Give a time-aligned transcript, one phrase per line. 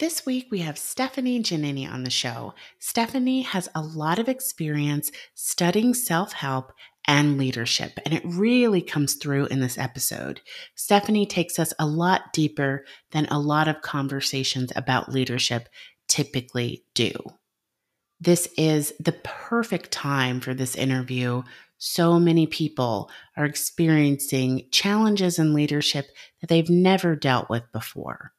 [0.00, 2.54] This week, we have Stephanie Giannini on the show.
[2.78, 6.72] Stephanie has a lot of experience studying self help
[7.06, 10.40] and leadership, and it really comes through in this episode.
[10.74, 15.68] Stephanie takes us a lot deeper than a lot of conversations about leadership
[16.08, 17.12] typically do.
[18.18, 21.42] This is the perfect time for this interview.
[21.76, 26.06] So many people are experiencing challenges in leadership
[26.40, 28.32] that they've never dealt with before.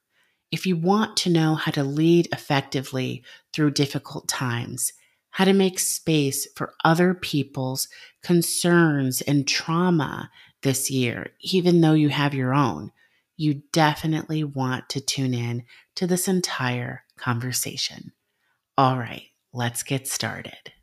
[0.51, 3.23] If you want to know how to lead effectively
[3.53, 4.91] through difficult times,
[5.31, 7.87] how to make space for other people's
[8.21, 10.29] concerns and trauma
[10.61, 12.91] this year, even though you have your own,
[13.37, 15.63] you definitely want to tune in
[15.95, 18.11] to this entire conversation.
[18.77, 20.73] All right, let's get started.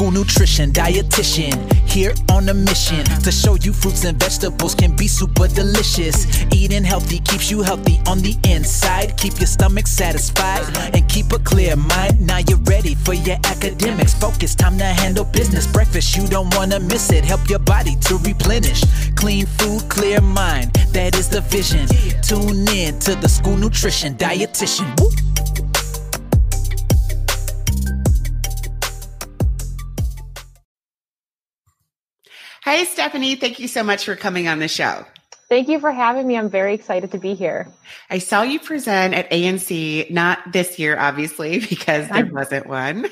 [0.00, 5.06] School nutrition, dietitian, here on a mission to show you fruits and vegetables can be
[5.06, 6.24] super delicious.
[6.54, 9.14] Eating healthy keeps you healthy on the inside.
[9.18, 10.64] Keep your stomach satisfied
[10.94, 12.18] and keep a clear mind.
[12.18, 14.14] Now you're ready for your academics.
[14.14, 15.66] Focus, time to handle business.
[15.66, 17.22] Breakfast, you don't wanna miss it.
[17.22, 18.82] Help your body to replenish.
[19.16, 20.72] Clean food, clear mind.
[20.94, 21.86] That is the vision.
[22.22, 24.98] Tune in to the school nutrition dietitian.
[24.98, 25.29] Woo.
[32.70, 35.04] Hey, Stephanie, thank you so much for coming on the show.
[35.48, 36.38] Thank you for having me.
[36.38, 37.66] I'm very excited to be here.
[38.08, 43.08] I saw you present at ANC, not this year, obviously, because there wasn't one,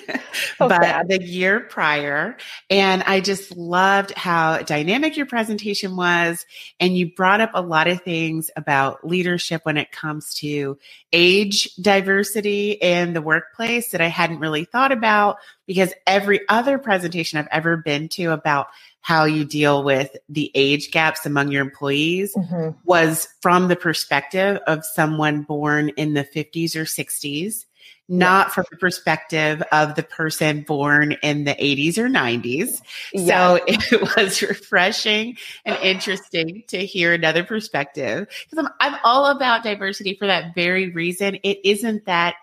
[0.56, 1.08] so but sad.
[1.08, 2.36] the year prior.
[2.70, 6.46] And I just loved how dynamic your presentation was.
[6.78, 10.78] And you brought up a lot of things about leadership when it comes to
[11.12, 17.40] age diversity in the workplace that I hadn't really thought about because every other presentation
[17.40, 18.68] I've ever been to about
[19.08, 22.78] how you deal with the age gaps among your employees mm-hmm.
[22.84, 27.64] was from the perspective of someone born in the 50s or 60s,
[28.06, 32.82] not from the perspective of the person born in the 80s or 90s.
[33.26, 39.62] So it was refreshing and interesting to hear another perspective because I'm, I'm all about
[39.62, 41.36] diversity for that very reason.
[41.36, 42.34] It isn't that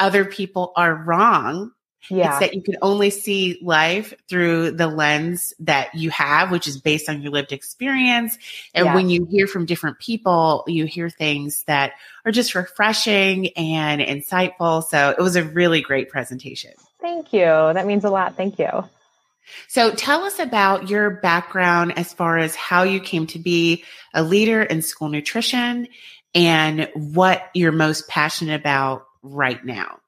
[0.00, 1.72] other people are wrong
[2.10, 2.30] yeah.
[2.30, 6.80] It's that you can only see life through the lens that you have, which is
[6.80, 8.38] based on your lived experience.
[8.74, 8.94] And yeah.
[8.94, 11.92] when you hear from different people, you hear things that
[12.24, 14.84] are just refreshing and insightful.
[14.84, 16.72] So it was a really great presentation.
[17.00, 17.40] Thank you.
[17.40, 18.36] That means a lot.
[18.36, 18.84] Thank you.
[19.68, 23.84] So tell us about your background as far as how you came to be
[24.14, 25.88] a leader in school nutrition
[26.34, 29.98] and what you're most passionate about right now.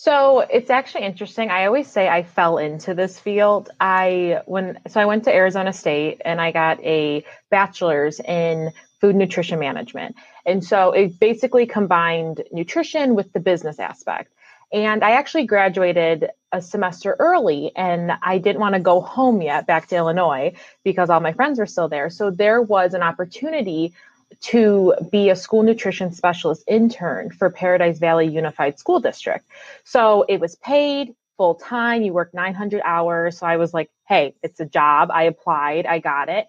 [0.00, 1.50] So it's actually interesting.
[1.50, 3.70] I always say I fell into this field.
[3.80, 8.70] I when so I went to Arizona State and I got a bachelor's in
[9.00, 10.14] food nutrition management.
[10.46, 14.32] And so it basically combined nutrition with the business aspect.
[14.72, 19.66] And I actually graduated a semester early and I didn't want to go home yet
[19.66, 20.52] back to Illinois
[20.84, 22.08] because all my friends were still there.
[22.08, 23.94] So there was an opportunity
[24.40, 29.44] to be a school nutrition specialist intern for Paradise Valley Unified School District.
[29.84, 32.02] So it was paid full time.
[32.02, 33.38] You work 900 hours.
[33.38, 35.10] So I was like, hey, it's a job.
[35.12, 36.46] I applied, I got it.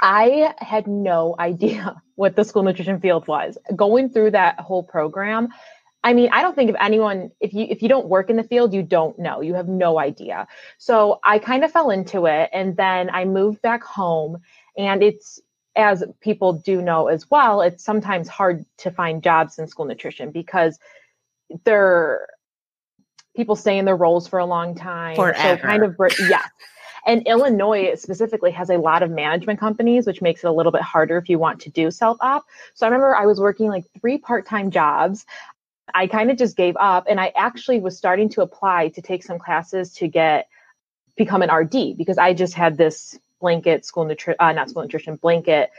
[0.00, 3.58] I had no idea what the school nutrition field was.
[3.74, 5.48] Going through that whole program,
[6.04, 8.42] I mean, I don't think if anyone if you if you don't work in the
[8.42, 9.40] field, you don't know.
[9.40, 10.48] You have no idea.
[10.78, 14.38] So I kind of fell into it and then I moved back home
[14.76, 15.40] and it's
[15.74, 20.30] as people do know as well, it's sometimes hard to find jobs in school nutrition
[20.30, 20.78] because
[21.64, 22.28] they're
[23.34, 25.16] people stay in their roles for a long time.
[25.16, 25.56] Forever.
[25.60, 25.96] So kind of
[26.28, 26.42] yeah.
[27.04, 30.82] And Illinois specifically has a lot of management companies, which makes it a little bit
[30.82, 32.44] harder if you want to do self op.
[32.74, 35.24] So I remember I was working like three part time jobs.
[35.94, 39.24] I kind of just gave up and I actually was starting to apply to take
[39.24, 40.48] some classes to get
[41.16, 45.16] become an RD because I just had this blanket school nutrition, uh, not school nutrition,
[45.16, 45.70] blanket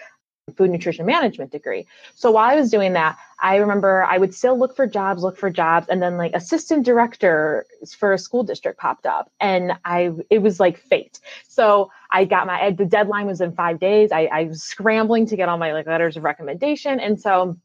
[0.57, 1.87] food nutrition management degree.
[2.15, 5.37] So while I was doing that, I remember I would still look for jobs, look
[5.37, 7.65] for jobs, and then like assistant director
[7.97, 11.19] for a school district popped up, and I it was like fate.
[11.47, 14.11] So I got my the deadline was in five days.
[14.11, 17.57] I, I was scrambling to get all my like letters of recommendation, and so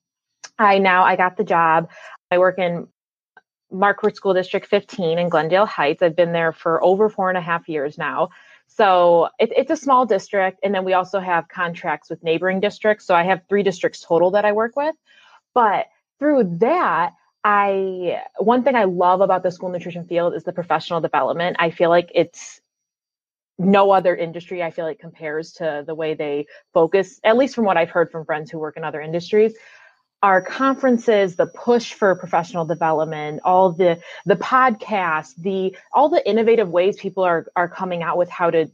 [0.58, 1.90] I now I got the job.
[2.30, 2.86] I work in
[3.72, 6.02] Marquardt School District 15 in Glendale Heights.
[6.02, 8.30] I've been there for over four and a half years now.
[8.68, 10.60] So it, it's a small district.
[10.62, 13.06] And then we also have contracts with neighboring districts.
[13.06, 14.94] So I have three districts total that I work with.
[15.54, 15.86] But
[16.18, 21.00] through that, I one thing I love about the school nutrition field is the professional
[21.00, 21.56] development.
[21.58, 22.60] I feel like it's
[23.58, 27.64] no other industry I feel like compares to the way they focus, at least from
[27.64, 29.54] what I've heard from friends who work in other industries.
[30.22, 36.68] Our conferences the push for professional development all the the podcasts the all the innovative
[36.70, 38.68] ways people are are coming out with how to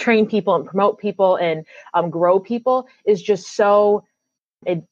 [0.00, 4.04] train people and promote people and um, grow people is just so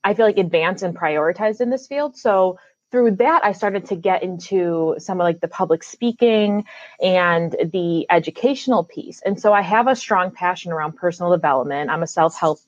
[0.04, 2.16] i feel like advanced and prioritized in this field.
[2.16, 2.58] So
[2.90, 6.64] through that i started to get into some of like the public speaking
[7.02, 9.20] and the educational piece.
[9.22, 11.90] And so i have a strong passion around personal development.
[11.90, 12.60] I'm a self-help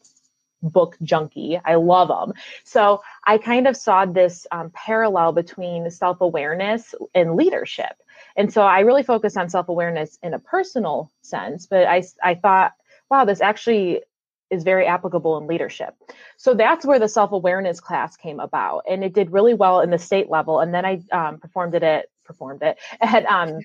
[0.62, 1.61] book junkie.
[1.65, 2.35] I love them.
[2.65, 7.97] So I kind of saw this um, parallel between self awareness and leadership.
[8.37, 12.35] And so I really focused on self awareness in a personal sense, but I, I
[12.35, 12.73] thought,
[13.11, 14.03] wow, this actually
[14.51, 15.95] is very applicable in leadership.
[16.37, 19.91] So that's where the self awareness class came about, and it did really well in
[19.91, 20.61] the state level.
[20.61, 23.61] And then I um, performed it at performed it at um,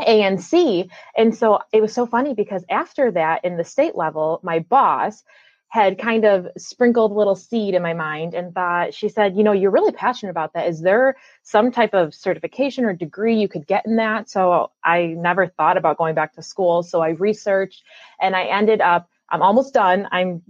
[0.00, 4.60] ANC, and so it was so funny because after that, in the state level, my
[4.60, 5.22] boss
[5.72, 9.42] had kind of sprinkled a little seed in my mind and thought she said you
[9.42, 10.68] know you're really passionate about that.
[10.68, 14.28] Is there some type of certification or degree you could get in that?
[14.28, 17.84] So i never thought about going back to school so i researched
[18.20, 20.06] and i ended up i'm almost done.
[20.12, 20.42] I'm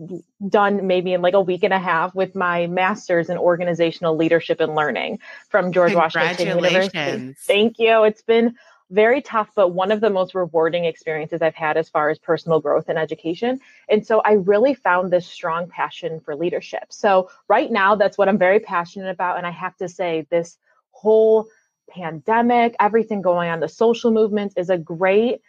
[0.48, 4.58] done maybe in like a week and a half with my master's in organizational leadership
[4.58, 7.34] and learning from george washington university.
[7.38, 8.02] Thank you.
[8.02, 8.56] It's been
[8.92, 12.60] very tough, but one of the most rewarding experiences I've had as far as personal
[12.60, 13.58] growth and education.
[13.88, 16.84] And so I really found this strong passion for leadership.
[16.90, 19.38] So right now, that's what I'm very passionate about.
[19.38, 20.58] And I have to say, this
[20.90, 21.48] whole
[21.88, 25.40] pandemic, everything going on, the social movements is a great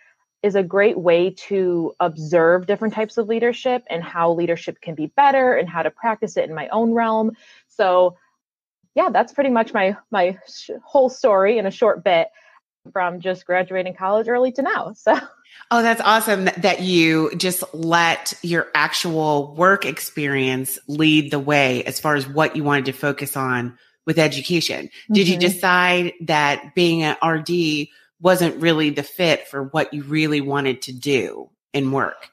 [0.41, 5.05] is a great way to observe different types of leadership and how leadership can be
[5.05, 7.31] better and how to practice it in my own realm.
[7.69, 8.17] So
[8.93, 12.27] yeah, that's pretty much my my sh- whole story in a short bit
[12.91, 14.93] from just graduating college early to now.
[14.93, 15.17] So
[15.71, 21.99] Oh, that's awesome that you just let your actual work experience lead the way as
[21.99, 24.87] far as what you wanted to focus on with education.
[24.87, 25.13] Mm-hmm.
[25.13, 25.51] Did you mm-hmm.
[25.51, 27.87] decide that being an RD
[28.19, 32.29] wasn't really the fit for what you really wanted to do in work?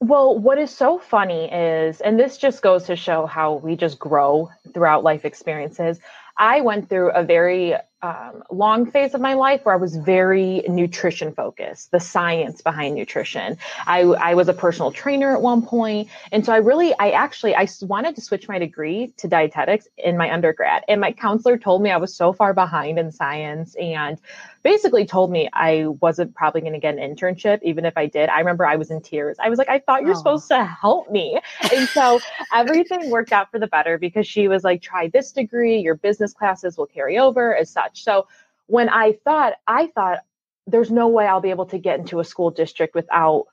[0.00, 3.98] Well, what is so funny is, and this just goes to show how we just
[3.98, 5.98] grow throughout life experiences.
[6.38, 7.74] I went through a very
[8.06, 12.94] um, long phase of my life where I was very nutrition focused, the science behind
[12.94, 13.58] nutrition.
[13.86, 17.56] I, I was a personal trainer at one point, and so I really, I actually,
[17.56, 21.82] I wanted to switch my degree to dietetics in my undergrad, and my counselor told
[21.82, 24.18] me I was so far behind in science, and
[24.66, 28.28] basically told me I wasn't probably going to get an internship, even if I did.
[28.28, 29.36] I remember I was in tears.
[29.40, 30.18] I was like, I thought you're oh.
[30.18, 31.38] supposed to help me,
[31.72, 32.18] and so
[32.52, 36.32] everything worked out for the better because she was like, try this degree, your business
[36.32, 38.02] classes will carry over as such.
[38.02, 38.26] So
[38.66, 40.18] when I thought, I thought,
[40.66, 43.46] there's no way I'll be able to get into a school district without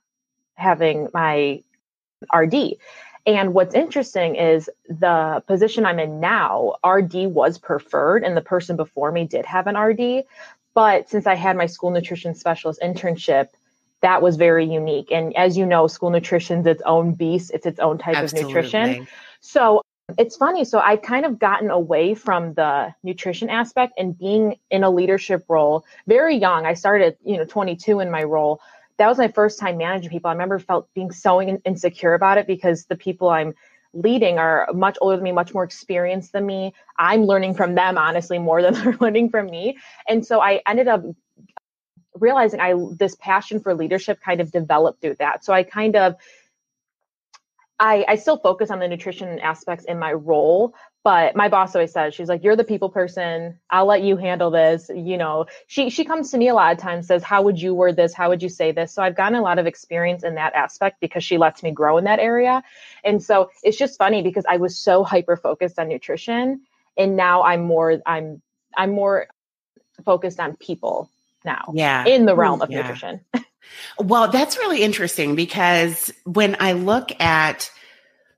[0.56, 1.62] having my
[2.36, 2.78] RD.
[3.28, 8.76] And what's interesting is the position I'm in now, RD was preferred, and the person
[8.76, 10.26] before me did have an RD.
[10.74, 13.50] But since I had my school nutrition specialist internship,
[14.02, 15.12] that was very unique.
[15.12, 18.50] And as you know, school nutrition's its own beast, it's its own type Absolutely.
[18.50, 19.08] of nutrition.
[19.40, 19.82] So
[20.18, 20.66] it's funny.
[20.66, 25.46] So I've kind of gotten away from the nutrition aspect and being in a leadership
[25.48, 26.66] role very young.
[26.66, 28.60] I started, you know, 22 in my role.
[28.98, 30.30] That was my first time managing people.
[30.30, 33.54] I remember felt being so insecure about it because the people I'm
[33.94, 36.74] leading are much older than me, much more experienced than me.
[36.98, 39.78] I'm learning from them, honestly, more than they're learning from me.
[40.08, 41.04] And so I ended up
[42.16, 45.44] realizing I this passion for leadership kind of developed through that.
[45.44, 46.16] So I kind of
[47.84, 50.74] I, I still focus on the nutrition aspects in my role,
[51.04, 53.60] but my boss always says she's like you're the people person.
[53.70, 55.48] I'll let you handle this you know.
[55.68, 58.14] She she comes to me a lot of times says how would you word this?
[58.14, 58.94] How would you say this?
[58.94, 61.98] So i've gotten a lot of experience in that aspect because she lets me grow
[61.98, 62.64] in that area.
[63.04, 66.62] And so it's just funny because i was so hyper focused on nutrition
[66.98, 68.42] and now i'm more i'm
[68.78, 69.28] i'm more
[70.06, 71.10] focused on people
[71.44, 72.06] now yeah.
[72.06, 72.40] in the hmm.
[72.40, 72.82] realm of yeah.
[72.82, 73.20] nutrition
[74.00, 77.70] Well, that's really interesting because when I look at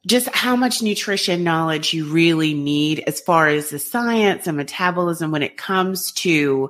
[0.05, 5.31] just how much nutrition knowledge you really need as far as the science and metabolism
[5.31, 6.69] when it comes to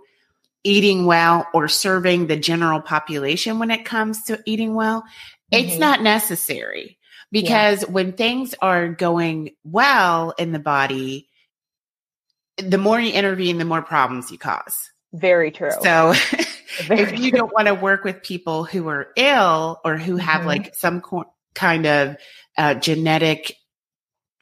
[0.63, 5.65] eating well or serving the general population when it comes to eating well, mm-hmm.
[5.65, 6.97] it's not necessary
[7.31, 7.89] because yeah.
[7.89, 11.27] when things are going well in the body,
[12.57, 14.91] the more you intervene, the more problems you cause.
[15.13, 15.71] Very true.
[15.81, 16.13] So
[16.79, 20.47] if you don't want to work with people who are ill or who have mm-hmm.
[20.47, 22.17] like some co- kind of
[22.57, 23.55] uh, genetic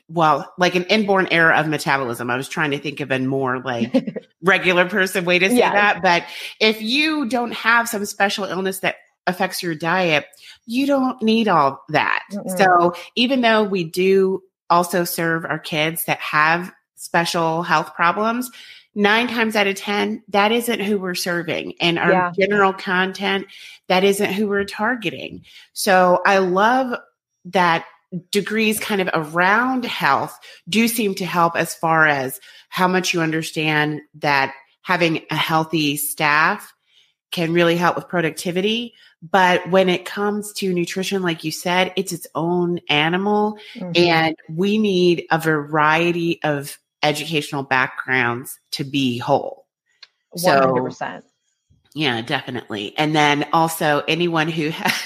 [0.09, 2.29] well, like an inborn error of metabolism.
[2.29, 5.73] I was trying to think of a more like regular person way to say yes.
[5.73, 6.01] that.
[6.03, 6.25] But
[6.59, 10.25] if you don't have some special illness that affects your diet,
[10.65, 12.23] you don't need all that.
[12.31, 12.57] Mm-mm.
[12.57, 16.71] So even though we do also serve our kids that have
[17.03, 18.49] special health problems,
[18.95, 21.73] nine times out of 10, that isn't who we're serving.
[21.81, 22.31] And our yeah.
[22.39, 23.47] general content,
[23.87, 25.43] that isn't who we're targeting.
[25.73, 26.97] So I love
[27.45, 27.85] that
[28.31, 33.21] degrees kind of around health do seem to help as far as how much you
[33.21, 36.73] understand that having a healthy staff
[37.31, 38.93] can really help with productivity.
[39.23, 43.91] But when it comes to nutrition, like you said, it's its own animal mm-hmm.
[43.95, 49.65] and we need a variety of educational backgrounds to be whole.
[50.37, 50.93] 100%.
[50.93, 51.21] So,
[51.93, 52.93] yeah, definitely.
[52.97, 55.03] And then also anyone who has,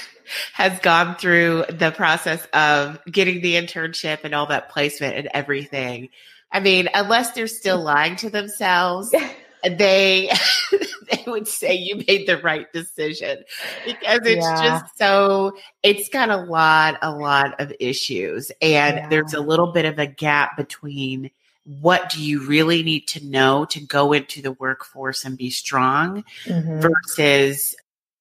[0.54, 6.08] has gone through the process of getting the internship and all that placement and everything.
[6.50, 9.14] I mean, unless they're still lying to themselves,
[9.62, 10.30] they
[11.10, 13.42] they would say you made the right decision
[13.84, 14.62] because it's yeah.
[14.62, 19.08] just so it's got a lot a lot of issues and yeah.
[19.08, 21.30] there's a little bit of a gap between
[21.68, 26.24] what do you really need to know to go into the workforce and be strong
[26.44, 26.80] mm-hmm.
[26.80, 27.76] versus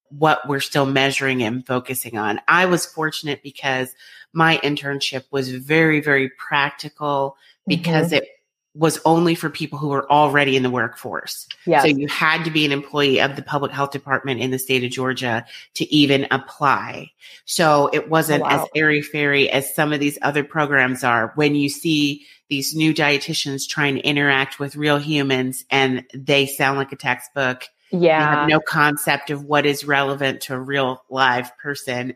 [0.10, 2.40] what we're still measuring and focusing on.
[2.48, 3.94] I was fortunate because
[4.34, 8.24] my internship was very, very practical because mm-hmm.
[8.24, 8.30] it
[8.74, 11.48] was only for people who were already in the workforce.
[11.66, 11.82] Yes.
[11.82, 14.84] So you had to be an employee of the public health department in the state
[14.84, 17.12] of Georgia to even apply.
[17.46, 18.64] So it wasn't oh, wow.
[18.64, 21.32] as airy fairy as some of these other programs are.
[21.36, 26.78] When you see these new dietitians trying to interact with real humans and they sound
[26.78, 27.66] like a textbook.
[27.92, 28.20] Yeah.
[28.20, 32.16] They have no concept of what is relevant to a real live person.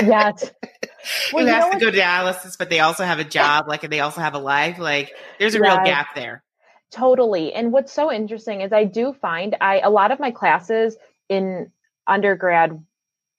[0.00, 0.50] Yes.
[1.32, 3.92] Well, Who has to go to dialysis, but they also have a job, like, and
[3.92, 4.78] they also have a life.
[4.78, 5.66] Like, there's a yes.
[5.66, 6.44] real gap there.
[6.92, 7.52] Totally.
[7.52, 10.96] And what's so interesting is I do find I a lot of my classes
[11.28, 11.72] in
[12.06, 12.84] undergrad,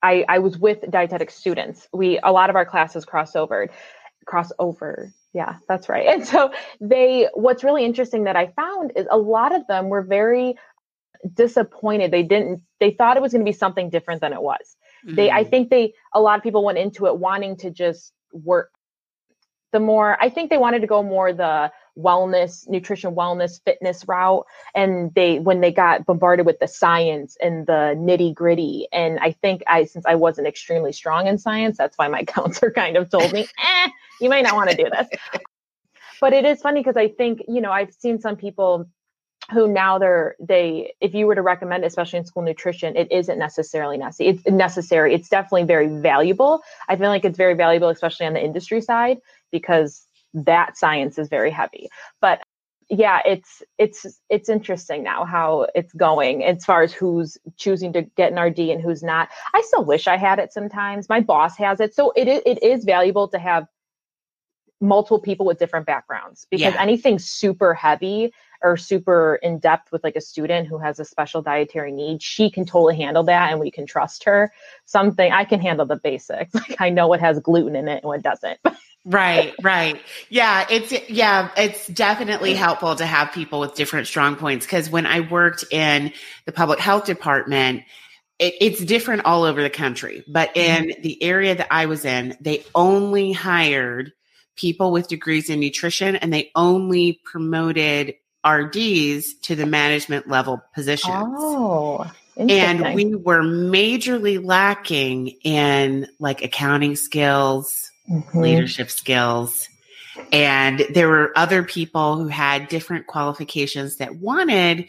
[0.02, 1.88] I, I was with dietetic students.
[1.94, 3.70] We a lot of our classes cross over,
[4.26, 5.14] cross over.
[5.34, 6.08] Yeah, that's right.
[6.08, 10.04] And so they what's really interesting that I found is a lot of them were
[10.04, 10.56] very
[11.34, 12.12] disappointed.
[12.12, 14.76] They didn't they thought it was going to be something different than it was.
[15.06, 15.16] Mm-hmm.
[15.16, 15.50] They, I mm.
[15.50, 18.72] think they, a lot of people went into it wanting to just work
[19.74, 24.46] the more, I think they wanted to go more the wellness, nutrition, wellness, fitness route.
[24.74, 29.32] And they, when they got bombarded with the science and the nitty gritty, and I
[29.32, 33.10] think I, since I wasn't extremely strong in science, that's why my counselor kind of
[33.10, 35.08] told me, eh, you might not want to do this.
[36.20, 38.88] But it is funny because I think, you know, I've seen some people
[39.52, 43.38] who now they're they if you were to recommend especially in school nutrition it isn't
[43.38, 48.26] necessarily necessary it's necessary it's definitely very valuable i feel like it's very valuable especially
[48.26, 49.18] on the industry side
[49.52, 51.90] because that science is very heavy
[52.22, 52.42] but
[52.90, 58.02] yeah it's it's it's interesting now how it's going as far as who's choosing to
[58.18, 61.58] get an rd and who's not i still wish i had it sometimes my boss
[61.58, 63.68] has it so it, it is valuable to have
[64.84, 66.82] multiple people with different backgrounds because yeah.
[66.82, 71.42] anything super heavy or super in depth with like a student who has a special
[71.42, 74.52] dietary need, she can totally handle that and we can trust her.
[74.86, 76.54] Something I can handle the basics.
[76.64, 78.60] Like I know what has gluten in it and what doesn't.
[79.06, 80.02] right, right.
[80.30, 85.06] Yeah, it's yeah, it's definitely helpful to have people with different strong points because when
[85.06, 86.14] I worked in
[86.46, 87.84] the public health department,
[88.40, 91.02] it, it's different all over the country, but in mm-hmm.
[91.02, 94.14] the area that I was in, they only hired
[94.56, 101.14] people with degrees in nutrition and they only promoted RDs to the management level positions.
[101.16, 108.40] Oh, and we were majorly lacking in like accounting skills, mm-hmm.
[108.40, 109.70] leadership skills.
[110.32, 114.88] And there were other people who had different qualifications that wanted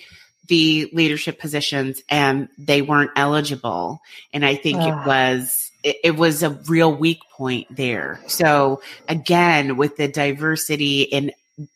[0.48, 4.00] the leadership positions and they weren't eligible.
[4.32, 8.20] And I think it was it, it was a real weak point there.
[8.26, 11.32] So again, with the diversity in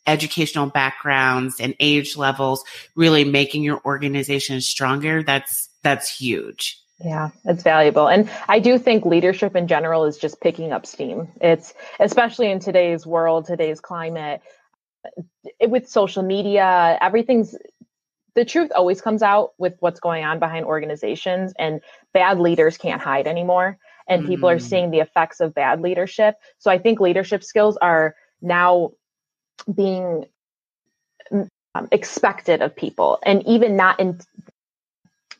[0.06, 2.64] educational backgrounds and age levels
[2.96, 9.04] really making your organization stronger that's that's huge yeah it's valuable and i do think
[9.04, 14.40] leadership in general is just picking up steam it's especially in today's world today's climate
[15.60, 17.54] it, with social media everything's
[18.34, 21.80] the truth always comes out with what's going on behind organizations and
[22.12, 23.78] bad leaders can't hide anymore
[24.08, 24.26] and mm.
[24.26, 24.62] people are mm.
[24.62, 28.90] seeing the effects of bad leadership so i think leadership skills are now
[29.74, 30.24] being
[31.32, 34.18] um, expected of people and even not in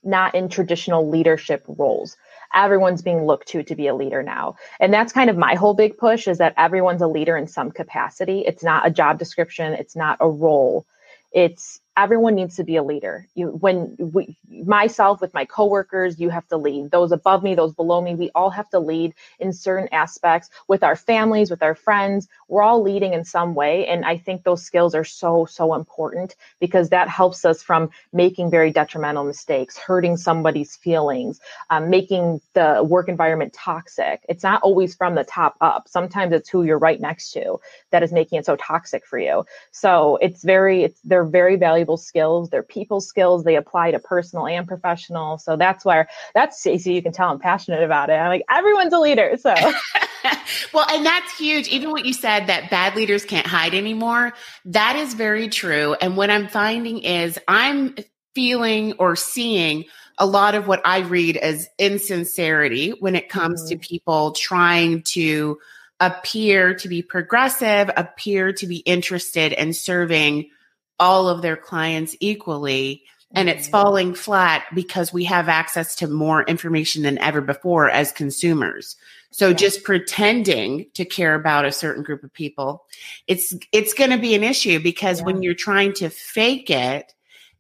[0.03, 2.17] not in traditional leadership roles.
[2.55, 4.57] Everyone's being looked to to be a leader now.
[4.81, 7.71] And that's kind of my whole big push is that everyone's a leader in some
[7.71, 8.41] capacity.
[8.47, 9.75] It's not a job description.
[9.75, 10.87] It's not a role.
[11.33, 13.27] It's everyone needs to be a leader.
[13.35, 16.93] You, when we, myself with my coworkers, you have to lead.
[16.93, 20.85] Those above me, those below me, we all have to lead in certain aspects with
[20.85, 22.29] our families, with our friends.
[22.47, 23.87] We're all leading in some way.
[23.89, 28.49] And I think those skills are so, so important because that helps us from making
[28.51, 31.41] very detrimental mistakes, hurting somebody's feelings,
[31.71, 34.25] um, making the work environment toxic.
[34.29, 35.89] It's not always from the top up.
[35.89, 37.59] Sometimes it's who you're right next to
[37.91, 39.45] that is making it so toxic for you.
[39.73, 42.51] So it's very, it's, they're very valuable skills.
[42.51, 43.45] They're people skills.
[43.45, 45.39] They apply to personal and professional.
[45.39, 46.93] So that's where that's Stacey.
[46.93, 48.15] You can tell I'm passionate about it.
[48.15, 49.37] I'm like everyone's a leader.
[49.39, 49.55] So.
[50.75, 51.69] well, and that's huge.
[51.69, 54.33] Even what you said that bad leaders can't hide anymore.
[54.65, 55.95] That is very true.
[56.01, 57.97] And what I'm finding is I'm
[58.35, 59.85] feeling or seeing
[60.19, 63.81] a lot of what I read as insincerity when it comes mm-hmm.
[63.81, 65.59] to people trying to
[66.01, 70.51] appear to be progressive, appear to be interested in serving
[70.99, 73.05] all of their clients equally.
[73.35, 73.73] And it's mm-hmm.
[73.73, 78.97] falling flat because we have access to more information than ever before as consumers.
[79.31, 79.55] So yeah.
[79.55, 82.87] just pretending to care about a certain group of people,
[83.27, 85.27] it's it's going to be an issue because yeah.
[85.27, 87.13] when you're trying to fake it,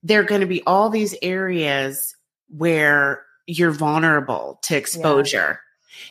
[0.02, 2.16] there're going to be all these areas
[2.48, 5.60] where you're vulnerable to exposure.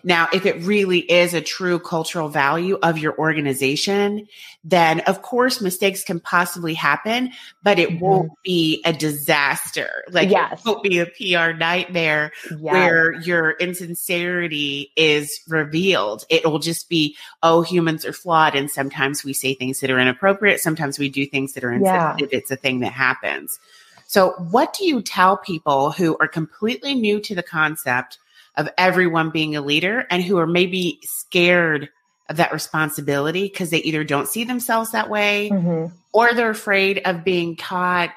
[0.04, 4.28] Now, if it really is a true cultural value of your organization,
[4.64, 7.32] then of course mistakes can possibly happen,
[7.64, 8.00] but it mm-hmm.
[8.00, 10.04] won't be a disaster.
[10.12, 10.60] Like yes.
[10.60, 12.60] it won't be a PR nightmare yes.
[12.60, 16.26] where your insincerity is revealed.
[16.30, 18.56] It'll just be, oh, humans are flawed.
[18.56, 20.60] And sometimes we say things that are inappropriate.
[20.60, 22.30] Sometimes we do things that are insensitive.
[22.32, 22.38] Yeah.
[22.38, 23.60] It's a thing that happens.
[24.08, 28.20] So, what do you tell people who are completely new to the concept
[28.58, 31.90] of everyone being a leader and who are maybe scared
[32.30, 35.94] of that responsibility because they either don't see themselves that way mm-hmm.
[36.12, 38.12] or they're afraid of being caught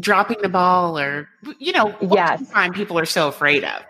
[0.00, 2.48] dropping the ball or you know yes.
[2.50, 3.82] time people are so afraid of?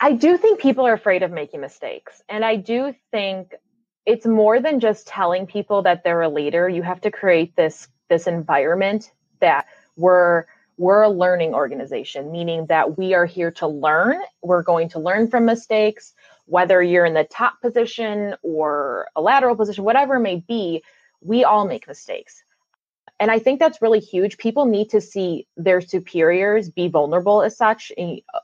[0.00, 3.54] I do think people are afraid of making mistakes and i do think
[4.06, 6.68] it's more than just telling people that they're a leader.
[6.68, 10.44] You have to create this this environment that we're
[10.76, 14.20] we're a learning organization, meaning that we are here to learn.
[14.42, 16.14] We're going to learn from mistakes,
[16.46, 20.82] whether you're in the top position or a lateral position, whatever it may be,
[21.20, 22.42] we all make mistakes.
[23.20, 24.36] And I think that's really huge.
[24.36, 27.92] People need to see their superiors be vulnerable as such,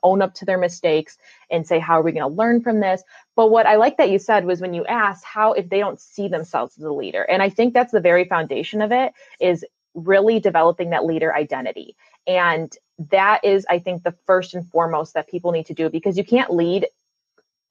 [0.05, 1.19] own up to their mistakes
[1.51, 3.03] and say, How are we going to learn from this?
[3.35, 6.01] But what I like that you said was when you asked how if they don't
[6.01, 7.23] see themselves as a leader.
[7.23, 9.65] And I think that's the very foundation of it is
[9.95, 11.97] really developing that leader identity.
[12.29, 12.73] And
[13.11, 16.25] that is, I think, the first and foremost that people need to do because you
[16.25, 16.87] can't lead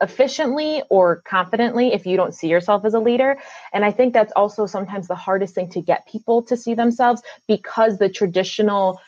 [0.02, 3.38] efficiently or confidently if you don't see yourself as a leader.
[3.74, 7.22] And I think that's also sometimes the hardest thing to get people to see themselves
[7.48, 9.00] because the traditional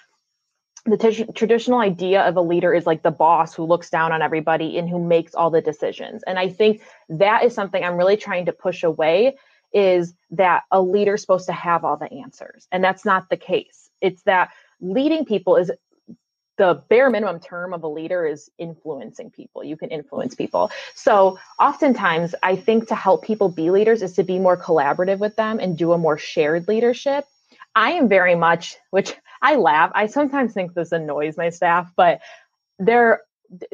[0.85, 4.21] the t- traditional idea of a leader is like the boss who looks down on
[4.21, 6.23] everybody and who makes all the decisions.
[6.25, 9.35] And I think that is something I'm really trying to push away
[9.73, 12.67] is that a leader's supposed to have all the answers.
[12.71, 13.89] And that's not the case.
[14.01, 15.71] It's that leading people is
[16.57, 19.63] the bare minimum term of a leader is influencing people.
[19.63, 20.69] You can influence people.
[20.93, 25.37] So, oftentimes, I think to help people be leaders is to be more collaborative with
[25.37, 27.25] them and do a more shared leadership.
[27.75, 29.91] I am very much, which I laugh.
[29.95, 32.19] I sometimes think this annoys my staff, but
[32.77, 33.21] they're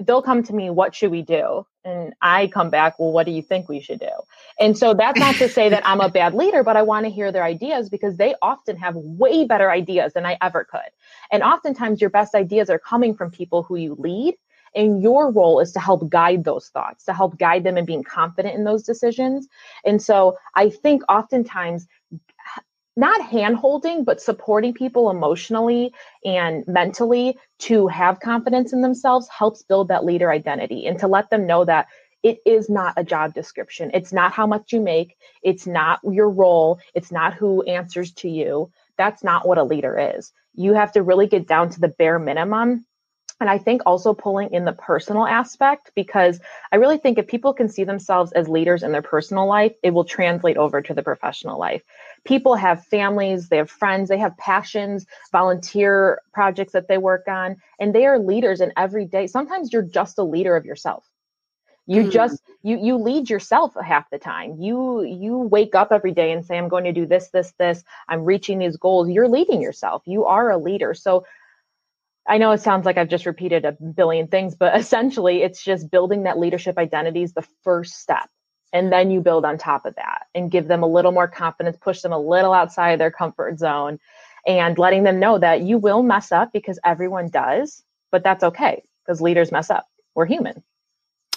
[0.01, 1.65] they'll come to me, what should we do?
[1.83, 4.11] And I come back, well, what do you think we should do?
[4.59, 7.11] And so that's not to say that I'm a bad leader, but I want to
[7.11, 10.79] hear their ideas because they often have way better ideas than I ever could.
[11.31, 14.35] And oftentimes your best ideas are coming from people who you lead.
[14.75, 18.03] And your role is to help guide those thoughts, to help guide them in being
[18.03, 19.47] confident in those decisions.
[19.85, 21.87] And so I think oftentimes
[22.95, 29.63] not hand holding, but supporting people emotionally and mentally to have confidence in themselves helps
[29.63, 31.87] build that leader identity and to let them know that
[32.23, 33.91] it is not a job description.
[33.93, 35.15] It's not how much you make.
[35.43, 36.79] It's not your role.
[36.95, 38.71] It's not who answers to you.
[38.97, 40.31] That's not what a leader is.
[40.55, 42.85] You have to really get down to the bare minimum
[43.41, 46.39] and I think also pulling in the personal aspect because
[46.71, 49.91] I really think if people can see themselves as leaders in their personal life, it
[49.91, 51.83] will translate over to the professional life.
[52.23, 57.57] People have families, they have friends, they have passions, volunteer projects that they work on,
[57.79, 59.27] and they are leaders in every day.
[59.27, 61.05] Sometimes you're just a leader of yourself.
[61.87, 62.11] You mm.
[62.11, 64.59] just you you lead yourself half the time.
[64.59, 67.83] You you wake up every day and say I'm going to do this this this.
[68.07, 69.09] I'm reaching these goals.
[69.09, 70.01] You're leading yourself.
[70.05, 70.95] You are a leader.
[70.95, 71.25] So
[72.27, 75.91] I know it sounds like I've just repeated a billion things, but essentially it's just
[75.91, 78.29] building that leadership identity is the first step.
[78.73, 81.77] And then you build on top of that and give them a little more confidence,
[81.79, 83.99] push them a little outside of their comfort zone.
[84.47, 88.83] and letting them know that you will mess up because everyone does, but that's okay
[89.03, 89.87] because leaders mess up.
[90.13, 90.63] We're human.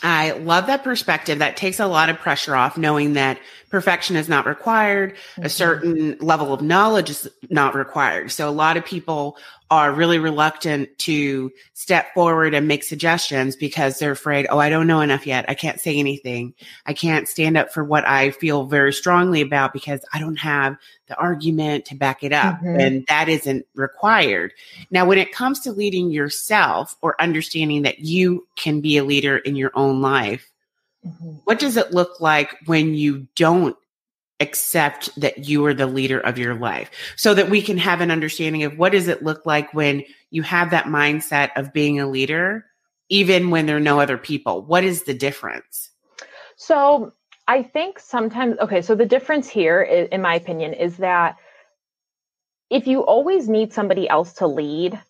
[0.03, 1.40] I love that perspective.
[1.40, 5.14] That takes a lot of pressure off knowing that perfection is not required.
[5.14, 5.44] Mm-hmm.
[5.44, 8.31] A certain level of knowledge is not required.
[8.31, 9.38] So a lot of people
[9.70, 14.87] are really reluctant to step forward and make suggestions because they're afraid, oh, I don't
[14.87, 15.44] know enough yet.
[15.48, 16.54] I can't say anything.
[16.87, 20.76] I can't stand up for what I feel very strongly about because I don't have
[21.09, 22.57] the argument to back it up.
[22.57, 22.81] Mm-hmm.
[22.81, 24.52] And that isn't required.
[24.90, 29.37] Now, when it comes to leading yourself or understanding that you can be a leader
[29.37, 30.50] in your own life,
[31.07, 31.33] mm-hmm.
[31.44, 33.76] what does it look like when you don't
[34.40, 36.90] accept that you are the leader of your life.
[37.16, 40.42] So that we can have an understanding of what does it look like when you
[40.42, 42.64] have that mindset of being a leader
[43.11, 44.62] even when there are no other people.
[44.62, 45.90] What is the difference?
[46.57, 47.12] So
[47.51, 51.37] i think sometimes okay so the difference here in my opinion is that
[52.68, 55.01] if you always need somebody else to lead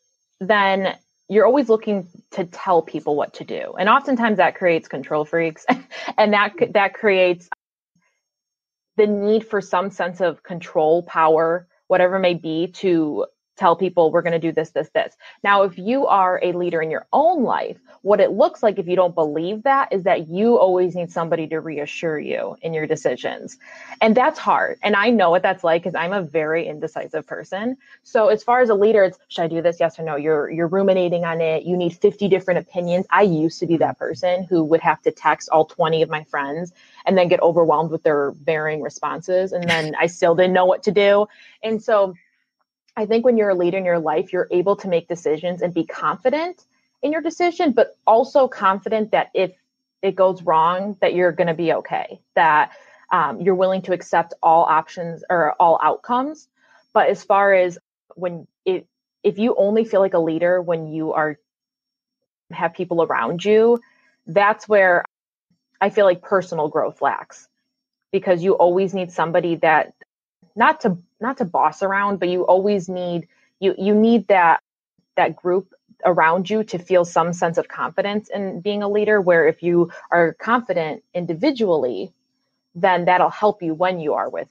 [0.40, 0.96] then
[1.28, 3.74] you're always looking to tell people what to do.
[3.78, 5.66] And oftentimes that creates control freaks
[6.18, 7.48] and that that creates
[8.98, 13.26] the need for some sense of control, power, whatever may be, to
[13.58, 15.16] tell people we're going to do this, this, this.
[15.42, 18.86] Now, if you are a leader in your own life, what it looks like if
[18.86, 22.86] you don't believe that is that you always need somebody to reassure you in your
[22.86, 23.58] decisions.
[24.00, 24.78] And that's hard.
[24.82, 27.76] And I know what that's like because I'm a very indecisive person.
[28.04, 29.78] So as far as a leader, it's should I do this?
[29.80, 30.14] Yes or no?
[30.14, 31.64] You're you're ruminating on it.
[31.64, 33.06] You need 50 different opinions.
[33.10, 36.22] I used to be that person who would have to text all 20 of my
[36.24, 36.72] friends
[37.08, 39.52] and then get overwhelmed with their varying responses.
[39.52, 41.26] And then I still didn't know what to do.
[41.62, 42.14] And so
[42.96, 45.72] I think when you're a leader in your life, you're able to make decisions and
[45.72, 46.66] be confident
[47.00, 49.52] in your decision, but also confident that if
[50.02, 52.72] it goes wrong, that you're going to be okay, that
[53.10, 56.48] um, you're willing to accept all options or all outcomes.
[56.92, 57.78] But as far as
[58.16, 58.86] when it,
[59.24, 61.38] if you only feel like a leader when you are
[62.50, 63.80] have people around you,
[64.26, 65.04] that's where
[65.80, 67.48] I feel like personal growth lacks
[68.12, 69.94] because you always need somebody that
[70.56, 73.28] not to not to boss around, but you always need
[73.60, 74.62] you you need that
[75.16, 79.48] that group around you to feel some sense of confidence in being a leader where
[79.48, 82.12] if you are confident individually
[82.74, 84.48] then that'll help you when you are with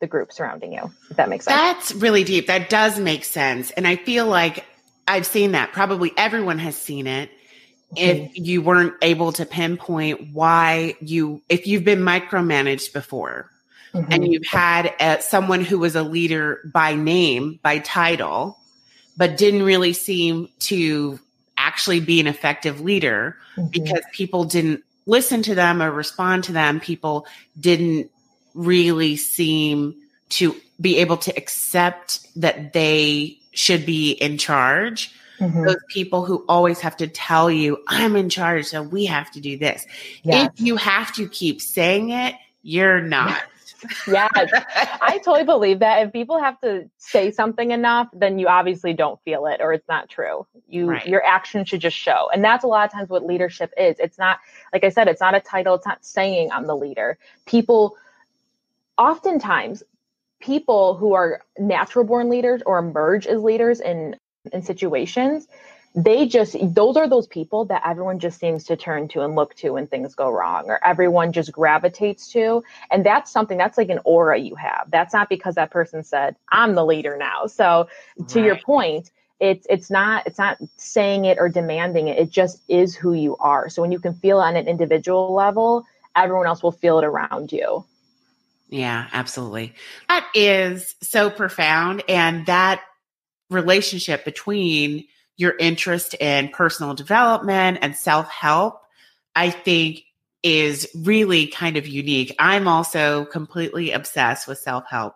[0.00, 1.56] the group surrounding you if that makes sense.
[1.56, 2.46] That's really deep.
[2.46, 3.72] That does make sense.
[3.72, 4.64] And i feel like
[5.08, 5.72] i've seen that.
[5.72, 7.30] Probably everyone has seen it
[7.96, 13.50] if you weren't able to pinpoint why you if you've been micromanaged before
[13.94, 14.12] mm-hmm.
[14.12, 18.58] and you've had a, someone who was a leader by name, by title,
[19.16, 21.18] but didn't really seem to
[21.56, 23.68] actually be an effective leader mm-hmm.
[23.68, 26.80] because people didn't listen to them or respond to them.
[26.80, 27.26] People
[27.58, 28.10] didn't
[28.54, 29.94] really seem
[30.28, 35.12] to be able to accept that they should be in charge.
[35.40, 35.66] Mm-hmm.
[35.66, 39.40] Those people who always have to tell you, I'm in charge, so we have to
[39.40, 39.86] do this.
[40.22, 40.50] Yes.
[40.52, 43.40] If you have to keep saying it, you're not
[44.06, 46.06] yes, I totally believe that.
[46.06, 49.88] If people have to say something enough, then you obviously don't feel it or it's
[49.88, 50.46] not true.
[50.68, 51.06] You right.
[51.06, 52.28] your action should just show.
[52.32, 53.96] And that's a lot of times what leadership is.
[53.98, 54.38] It's not
[54.72, 57.18] like I said, it's not a title, it's not saying I'm the leader.
[57.46, 57.96] People
[58.96, 59.82] oftentimes
[60.40, 64.16] people who are natural born leaders or emerge as leaders in
[64.52, 65.48] in situations
[65.94, 69.54] they just those are those people that everyone just seems to turn to and look
[69.54, 72.62] to when things go wrong or everyone just gravitates to.
[72.90, 74.88] And that's something that's like an aura you have.
[74.90, 77.46] That's not because that person said i'm the leader now.
[77.46, 77.88] So
[78.28, 78.46] to right.
[78.46, 82.18] your point it's it's not it's not saying it or demanding it.
[82.18, 83.68] It just is who you are.
[83.68, 85.84] So when you can feel on an individual level
[86.14, 87.84] everyone else will feel it around you.
[88.68, 89.74] Yeah absolutely.
[90.08, 92.82] That is so profound and that
[93.50, 95.06] relationship between
[95.36, 98.80] your interest in personal development and self help,
[99.34, 100.02] I think
[100.42, 102.34] is really kind of unique.
[102.38, 105.14] I'm also completely obsessed with self help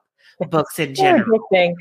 [0.49, 1.47] books in general.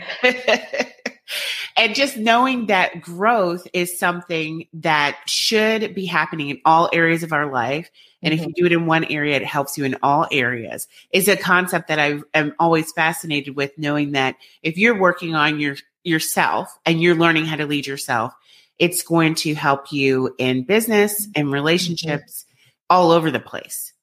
[1.77, 7.33] and just knowing that growth is something that should be happening in all areas of
[7.33, 7.89] our life.
[8.21, 8.43] And mm-hmm.
[8.43, 11.37] if you do it in one area, it helps you in all areas is a
[11.37, 16.77] concept that I am always fascinated with knowing that if you're working on your yourself
[16.85, 18.33] and you're learning how to lead yourself,
[18.79, 21.53] it's going to help you in business and mm-hmm.
[21.53, 22.95] relationships mm-hmm.
[22.97, 23.93] all over the place.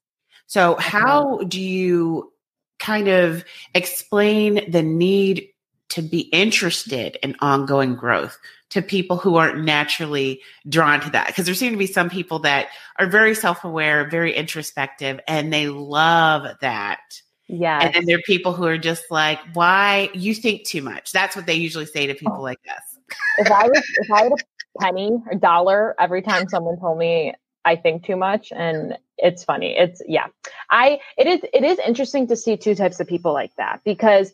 [0.46, 2.32] So, how do you
[2.78, 5.48] kind of explain the need
[5.90, 8.38] to be interested in ongoing growth
[8.70, 11.26] to people who aren't naturally drawn to that?
[11.26, 15.52] Because there seem to be some people that are very self aware, very introspective, and
[15.52, 17.20] they love that.
[17.48, 17.80] Yeah.
[17.80, 21.12] And then there are people who are just like, why you think too much.
[21.12, 23.16] That's what they usually say to people like us.
[23.38, 27.32] if I was if I had a penny or dollar every time someone told me
[27.64, 29.76] I think too much and it's funny.
[29.76, 30.26] It's yeah.
[30.70, 34.32] I it is it is interesting to see two types of people like that because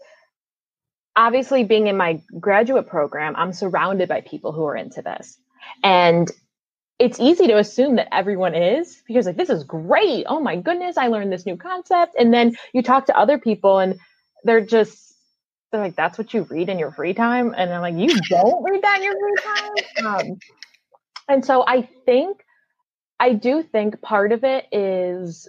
[1.17, 5.39] obviously being in my graduate program, I'm surrounded by people who are into this.
[5.83, 6.31] And
[6.99, 10.27] it's easy to assume that everyone is because like this is great.
[10.29, 12.15] Oh my goodness, I learned this new concept.
[12.19, 13.99] And then you talk to other people and
[14.45, 15.15] they're just
[15.73, 17.53] they're like, that's what you read in your free time.
[17.57, 20.07] And I'm like, you don't read that in your free time.
[20.07, 20.39] Um,
[21.29, 22.45] and so I think
[23.19, 25.49] I do think part of it is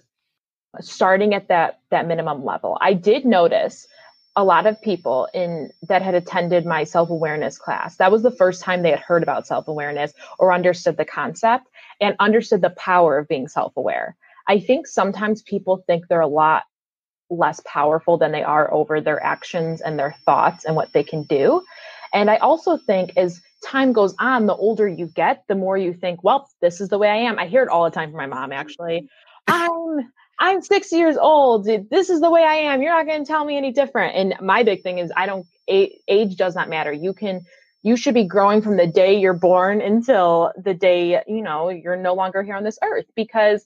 [0.82, 2.78] starting at that that minimum level.
[2.82, 3.88] I did notice
[4.36, 7.96] a lot of people in that had attended my self-awareness class.
[7.98, 11.68] That was the first time they had heard about self-awareness or understood the concept
[12.02, 14.16] and understood the power of being self-aware.
[14.48, 16.64] I think sometimes people think they're a lot
[17.30, 21.24] less powerful than they are over their actions and their thoughts and what they can
[21.24, 21.64] do.
[22.14, 25.92] And i also think as time goes on the older you get the more you
[25.92, 27.40] think well this is the way i am.
[27.40, 29.10] I hear it all the time from my mom actually.
[29.48, 31.66] I'm I'm six years old.
[31.66, 32.82] This is the way I am.
[32.82, 34.16] You're not going to tell me any different.
[34.16, 36.92] And my big thing is, I don't, age does not matter.
[36.92, 37.46] You can,
[37.84, 41.96] you should be growing from the day you're born until the day, you know, you're
[41.96, 43.66] no longer here on this earth because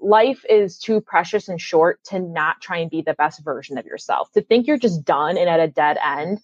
[0.00, 3.86] life is too precious and short to not try and be the best version of
[3.86, 4.30] yourself.
[4.32, 6.40] To think you're just done and at a dead end,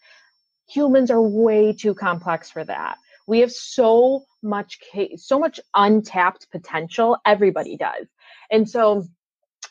[0.68, 2.96] humans are way too complex for that.
[3.26, 4.78] We have so much,
[5.16, 7.18] so much untapped potential.
[7.26, 8.06] Everybody does.
[8.50, 9.06] And so,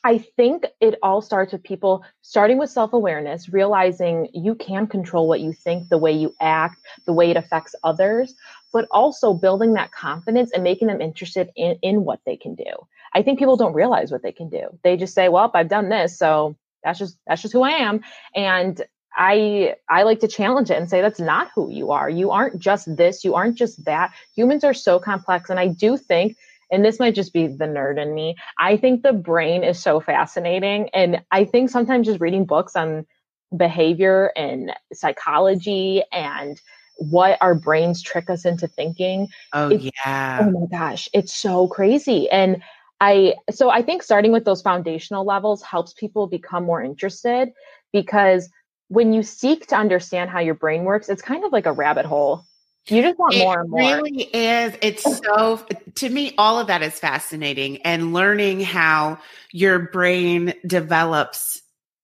[0.05, 5.27] I think it all starts with people starting with self awareness, realizing you can control
[5.27, 8.35] what you think, the way you act, the way it affects others,
[8.71, 12.71] but also building that confidence and making them interested in, in what they can do.
[13.15, 14.77] I think people don't realize what they can do.
[14.83, 16.19] They just say, well, I've done this.
[16.19, 18.01] So that's just that's just who I am.
[18.35, 18.79] And
[19.17, 22.11] I I like to challenge it and say that's not who you are.
[22.11, 24.13] You aren't just this, you aren't just that.
[24.35, 25.49] Humans are so complex.
[25.49, 26.37] And I do think
[26.71, 28.35] and this might just be the nerd in me.
[28.59, 30.89] I think the brain is so fascinating.
[30.89, 33.05] And I think sometimes just reading books on
[33.55, 36.59] behavior and psychology and
[36.97, 39.27] what our brains trick us into thinking.
[39.53, 40.39] Oh, yeah.
[40.39, 42.29] Oh my gosh, it's so crazy.
[42.29, 42.61] And
[43.01, 47.51] I, so I think starting with those foundational levels helps people become more interested
[47.91, 48.49] because
[48.87, 52.05] when you seek to understand how your brain works, it's kind of like a rabbit
[52.05, 52.45] hole
[52.87, 53.81] you just want it more and more.
[53.81, 54.75] It really is.
[54.81, 57.81] It's so, to me, all of that is fascinating.
[57.81, 59.19] And learning how
[59.51, 61.61] your brain develops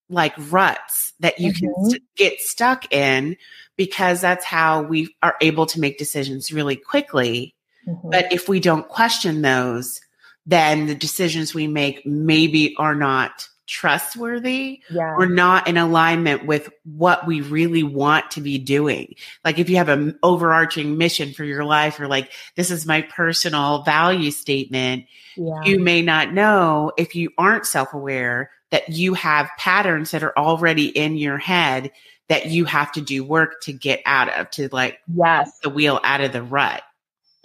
[0.09, 1.65] like ruts that you mm-hmm.
[1.65, 3.37] can st- get stuck in
[3.77, 7.55] because that's how we are able to make decisions really quickly.
[7.87, 8.09] Mm-hmm.
[8.09, 10.01] But if we don't question those,
[10.45, 15.15] then the decisions we make maybe are not trustworthy yeah.
[15.15, 19.15] or not in alignment with what we really want to be doing.
[19.45, 23.01] Like if you have an overarching mission for your life or like this is my
[23.01, 25.05] personal value statement,
[25.37, 25.61] yeah.
[25.63, 30.87] you may not know if you aren't self-aware that you have patterns that are already
[30.87, 31.91] in your head
[32.27, 36.01] that you have to do work to get out of to like yes the wheel
[36.03, 36.83] out of the rut.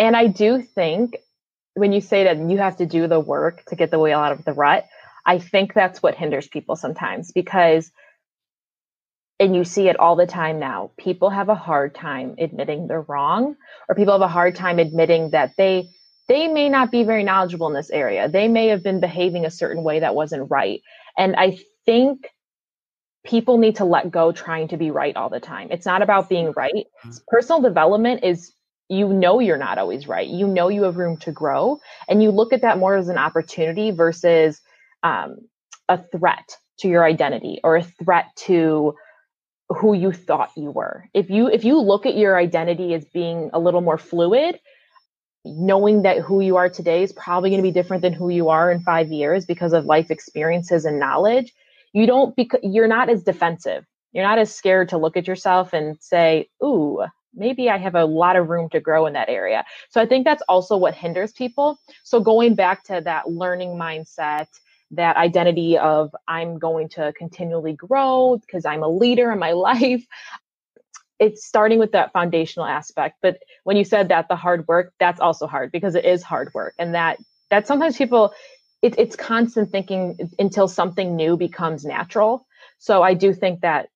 [0.01, 1.19] And I do think
[1.75, 4.33] when you say that you have to do the work to get the wheel out
[4.33, 4.87] of the rut,
[5.27, 7.91] I think that's what hinders people sometimes because,
[9.41, 13.03] and you see it all the time now, people have a hard time admitting they're
[13.03, 13.57] wrong,
[13.89, 15.91] or people have a hard time admitting that they
[16.29, 18.29] they may not be very knowledgeable in this area.
[18.29, 20.81] They may have been behaving a certain way that wasn't right.
[21.17, 22.27] And I think
[23.25, 25.69] people need to let go trying to be right all the time.
[25.71, 26.73] It's not about being right.
[26.75, 27.11] Mm-hmm.
[27.29, 28.53] Personal development is
[28.89, 30.29] you know you're not always right.
[30.29, 33.19] You know you have room to grow and you look at that more as an
[33.19, 34.61] opportunity versus
[35.07, 35.37] um,
[35.89, 38.95] a threat to your identity or a threat to
[39.69, 41.05] who you thought you were.
[41.15, 44.59] If you if you look at your identity as being a little more fluid,
[45.45, 48.49] knowing that who you are today is probably going to be different than who you
[48.49, 51.53] are in 5 years because of life experiences and knowledge,
[51.93, 53.85] you don't because you're not as defensive.
[54.13, 58.05] You're not as scared to look at yourself and say, "Ooh, maybe I have a
[58.05, 61.33] lot of room to grow in that area." So I think that's also what hinders
[61.33, 61.79] people.
[62.03, 64.49] So going back to that learning mindset,
[64.93, 70.05] that identity of I'm going to continually grow because I'm a leader in my life.
[71.19, 73.17] It's starting with that foundational aspect.
[73.23, 76.53] But when you said that the hard work, that's also hard because it is hard
[76.55, 76.75] work.
[76.79, 77.19] And that
[77.51, 78.35] that sometimes people
[78.83, 82.47] it, it's constant thinking until something new becomes natural.
[82.79, 83.89] So I do think that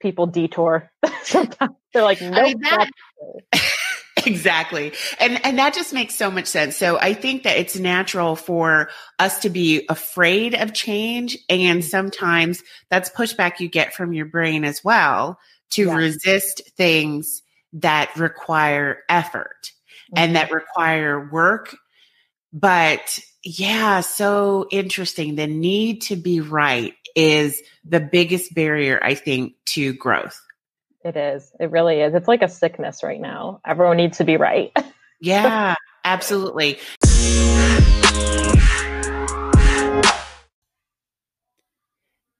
[0.00, 0.90] people detour
[1.22, 1.74] sometimes.
[1.92, 2.90] They're like, no, nope, I mean, that,
[4.30, 4.92] exactly.
[5.18, 6.76] And and that just makes so much sense.
[6.76, 12.62] So I think that it's natural for us to be afraid of change and sometimes
[12.90, 15.38] that's pushback you get from your brain as well
[15.70, 15.94] to yeah.
[15.94, 17.42] resist things
[17.74, 19.72] that require effort
[20.12, 20.18] mm-hmm.
[20.18, 21.76] and that require work.
[22.52, 25.36] But yeah, so interesting.
[25.36, 30.40] The need to be right is the biggest barrier, I think, to growth.
[31.06, 31.52] It is.
[31.60, 32.14] It really is.
[32.14, 33.60] It's like a sickness right now.
[33.64, 34.72] Everyone needs to be right.
[35.20, 36.80] yeah, absolutely.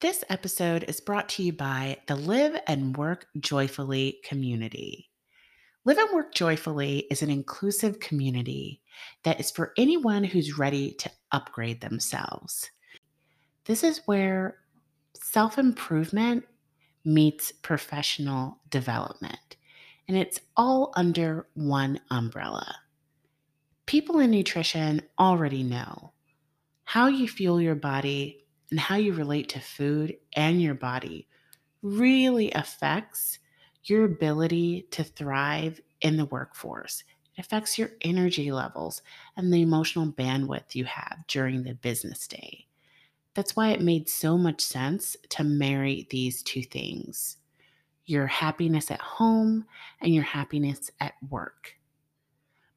[0.00, 5.10] This episode is brought to you by the Live and Work Joyfully community.
[5.84, 8.80] Live and Work Joyfully is an inclusive community
[9.22, 12.68] that is for anyone who's ready to upgrade themselves.
[13.66, 14.58] This is where
[15.14, 16.46] self improvement
[17.06, 19.56] meets professional development,
[20.08, 22.76] and it's all under one umbrella.
[23.86, 26.12] People in nutrition already know
[26.82, 31.28] how you fuel your body and how you relate to food and your body
[31.82, 33.38] really affects
[33.84, 37.04] your ability to thrive in the workforce.
[37.36, 39.02] It affects your energy levels
[39.36, 42.65] and the emotional bandwidth you have during the business day.
[43.36, 47.36] That's why it made so much sense to marry these two things
[48.06, 49.66] your happiness at home
[50.00, 51.74] and your happiness at work.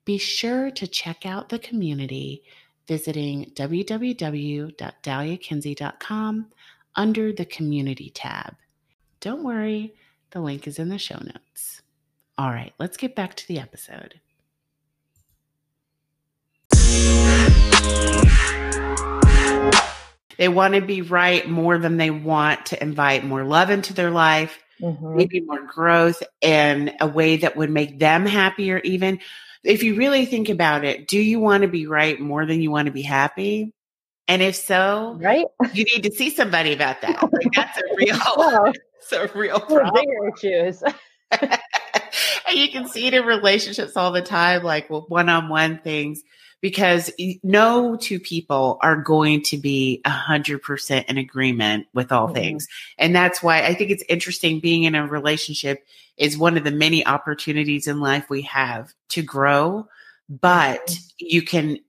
[0.04, 2.44] Be sure to check out the community
[2.88, 6.48] visiting www.daliakinsey.com
[6.96, 8.56] under the community tab.
[9.22, 9.94] Don't worry,
[10.32, 11.84] the link is in the show notes.
[12.38, 14.20] All right, let's get back to the episode.
[20.40, 24.10] They want to be right more than they want to invite more love into their
[24.10, 25.18] life, mm-hmm.
[25.18, 29.20] maybe more growth in a way that would make them happier, even.
[29.66, 32.72] If you really think about it, do you want to be right more than you
[32.72, 33.74] want to be happy?
[34.30, 37.22] And if so, right, you need to see somebody about that.
[37.34, 39.94] Like that's a real, well, it's a real problem.
[39.94, 40.82] Bigger issues.
[41.32, 46.24] and you can see it in relationships all the time, like one-on-one things
[46.62, 47.12] because
[47.44, 52.36] no two people are going to be a hundred percent in agreement with all mm-hmm.
[52.36, 52.68] things.
[52.98, 55.86] And that's why I think it's interesting being in a relationship
[56.18, 59.88] is one of the many opportunities in life we have to grow,
[60.28, 61.26] but mm-hmm.
[61.28, 61.80] you can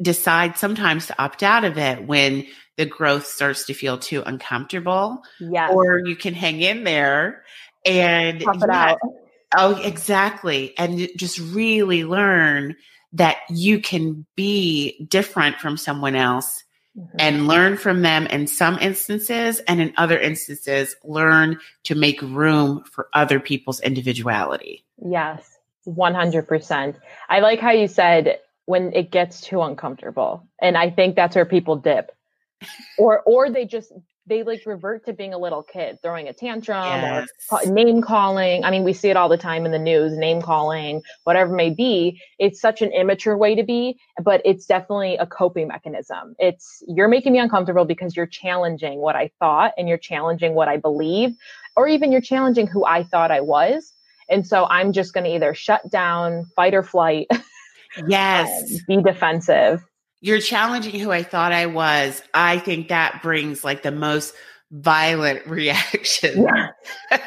[0.00, 5.22] decide sometimes to opt out of it when the growth starts to feel too uncomfortable.
[5.40, 5.70] Yeah.
[5.70, 7.42] Or you can hang in there
[7.84, 8.94] and yeah,
[9.56, 10.76] Oh, exactly.
[10.76, 12.76] And just really learn
[13.12, 16.64] that you can be different from someone else
[16.96, 17.16] mm-hmm.
[17.18, 22.84] and learn from them in some instances and in other instances learn to make room
[22.84, 24.84] for other people's individuality.
[25.04, 26.94] Yes 100%
[27.28, 31.46] i like how you said when it gets too uncomfortable and i think that's where
[31.46, 32.12] people dip.
[32.98, 33.92] Or or they just
[34.28, 37.28] they like revert to being a little kid, throwing a tantrum yes.
[37.50, 38.64] or name calling.
[38.64, 41.70] I mean, we see it all the time in the news, name calling, whatever may
[41.70, 42.20] be.
[42.38, 46.36] It's such an immature way to be, but it's definitely a coping mechanism.
[46.38, 50.68] It's you're making me uncomfortable because you're challenging what I thought and you're challenging what
[50.68, 51.34] I believe,
[51.76, 53.92] or even you're challenging who I thought I was.
[54.28, 57.28] And so I'm just going to either shut down, fight or flight.
[58.06, 58.70] Yes.
[58.70, 59.82] Um, be defensive
[60.20, 62.22] you're challenging who I thought I was.
[62.34, 64.34] I think that brings like the most
[64.70, 66.42] violent reaction.
[66.42, 66.68] Yeah.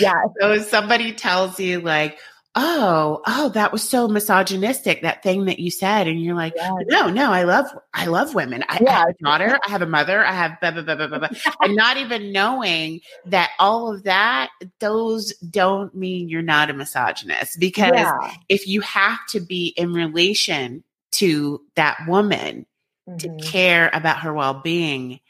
[0.00, 0.22] yeah.
[0.40, 2.18] So if somebody tells you like,
[2.54, 6.06] oh, oh, that was so misogynistic, that thing that you said.
[6.06, 6.70] And you're like, yeah.
[6.88, 8.62] no, no, I love, I love women.
[8.68, 8.90] I, yeah.
[8.90, 11.28] I, have a daughter, I have a mother, I have blah, blah, blah, blah, blah,
[11.62, 14.50] and not even knowing that all of that,
[14.80, 18.34] those don't mean you're not a misogynist because yeah.
[18.48, 22.66] if you have to be in relation to that woman
[23.08, 23.16] mm-hmm.
[23.18, 25.20] to care about her well-being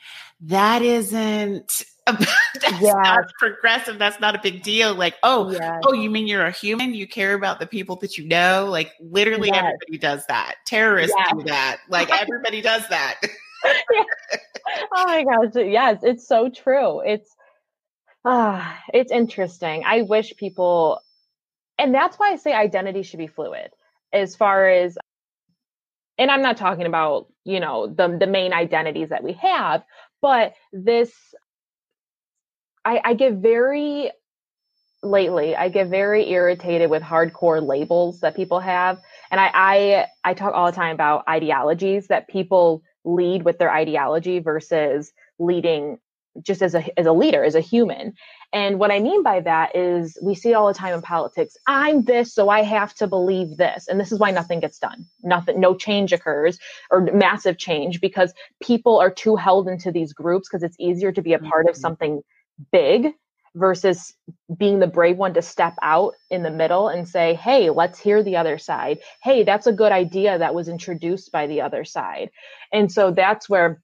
[0.42, 2.92] that isn't that's yeah.
[2.94, 5.80] not progressive that's not a big deal like oh yes.
[5.86, 8.92] oh you mean you're a human you care about the people that you know like
[9.00, 9.58] literally yes.
[9.58, 13.20] everybody does that terrorists do that like everybody does that
[13.64, 14.02] yeah.
[14.94, 17.36] oh my gosh yes it's so true it's
[18.24, 21.00] ah uh, it's interesting i wish people
[21.78, 23.70] and that's why i say identity should be fluid
[24.12, 24.98] as far as
[26.22, 29.82] and I'm not talking about, you know, the the main identities that we have,
[30.20, 31.12] but this
[32.84, 34.10] I, I get very
[35.04, 39.00] lately i get very irritated with hardcore labels that people have
[39.32, 43.72] and I, I i talk all the time about ideologies that people lead with their
[43.72, 45.98] ideology versus leading
[46.40, 48.14] just as a as a leader, as a human.
[48.52, 51.56] And what I mean by that is we see all the time in politics.
[51.66, 53.88] I'm this, so I have to believe this.
[53.88, 55.06] And this is why nothing gets done.
[55.22, 56.58] Nothing, no change occurs
[56.90, 61.22] or massive change because people are too held into these groups because it's easier to
[61.22, 61.80] be a part of mm-hmm.
[61.80, 62.22] something
[62.70, 63.14] big
[63.54, 64.14] versus
[64.56, 68.22] being the brave one to step out in the middle and say, hey, let's hear
[68.22, 68.98] the other side.
[69.22, 72.30] Hey, that's a good idea that was introduced by the other side.
[72.72, 73.82] And so that's where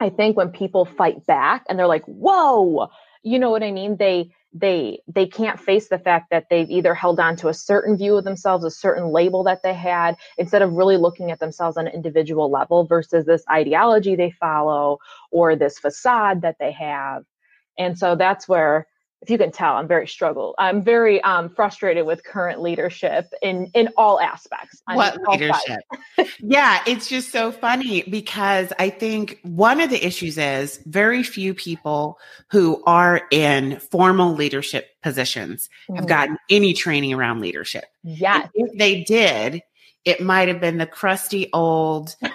[0.00, 2.88] I think when people fight back and they're like, whoa,
[3.24, 3.96] you know what I mean?
[3.98, 7.96] They they they can't face the fact that they've either held on to a certain
[7.98, 11.76] view of themselves, a certain label that they had, instead of really looking at themselves
[11.78, 14.98] on an individual level versus this ideology they follow
[15.32, 17.24] or this facade that they have.
[17.78, 18.86] And so that's where
[19.24, 20.54] if you can tell, I'm very struggle.
[20.58, 24.82] I'm very um, frustrated with current leadership in in all aspects.
[24.84, 25.80] what leadership?
[26.40, 31.54] yeah, it's just so funny because I think one of the issues is very few
[31.54, 32.18] people
[32.50, 37.86] who are in formal leadership positions have gotten any training around leadership.
[38.02, 39.62] Yeah, if they did,
[40.04, 42.14] it might have been the crusty old.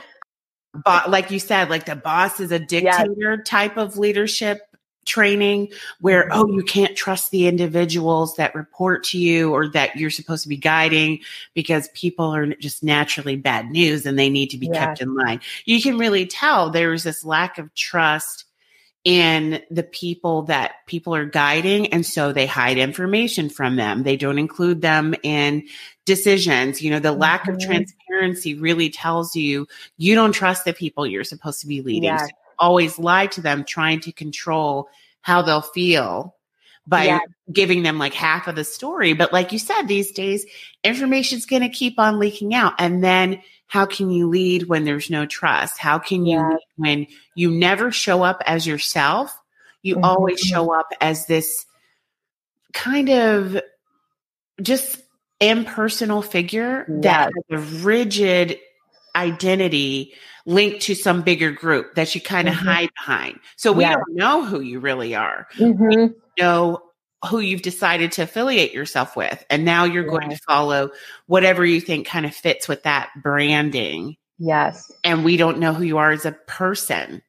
[0.85, 3.47] But like you said, like the boss is a dictator yes.
[3.47, 4.61] type of leadership
[5.10, 10.10] training where, oh, you can't trust the individuals that report to you or that you're
[10.10, 11.20] supposed to be guiding
[11.53, 14.86] because people are just naturally bad news and they need to be yeah.
[14.86, 15.41] kept in line.
[15.66, 18.45] You can really tell there's this lack of trust
[19.05, 21.88] in the people that people are guiding.
[21.93, 24.03] And so they hide information from them.
[24.03, 25.68] They don't include them in
[26.05, 26.82] decisions.
[26.82, 27.22] You know, the mm-hmm.
[27.22, 27.72] lack of mm-hmm.
[27.72, 32.03] transparency really tells you you don't trust the people you're supposed to be leading.
[32.03, 32.18] Yeah.
[32.18, 32.28] So
[32.60, 34.89] always lie to them, trying to control
[35.22, 36.36] how they'll feel
[36.88, 37.20] by yeah.
[37.51, 39.14] giving them like half of the story.
[39.14, 40.45] But like you said, these days,
[40.84, 42.74] information's going to keep on leaking out.
[42.80, 45.78] And then how can you lead when there's no trust?
[45.78, 46.57] How can you yeah.
[46.78, 49.38] when you never show up as yourself?
[49.84, 50.05] You mm-hmm.
[50.05, 51.66] always show up as this
[52.74, 53.62] kind of
[54.62, 54.99] just
[55.39, 58.57] impersonal figure that has a rigid
[59.16, 60.14] identity
[60.49, 62.67] linked to some bigger group that you kind of mm-hmm.
[62.67, 63.39] hide behind.
[63.55, 63.93] So we yeah.
[63.93, 65.47] don't know who you really are.
[65.57, 66.13] Mm-hmm.
[66.39, 66.81] know
[67.29, 69.45] who you've decided to affiliate yourself with.
[69.49, 70.09] And now you're yeah.
[70.09, 70.89] going to follow
[71.27, 74.15] whatever you think kind of fits with that branding.
[74.39, 74.91] Yes.
[75.03, 77.21] And we don't know who you are as a person.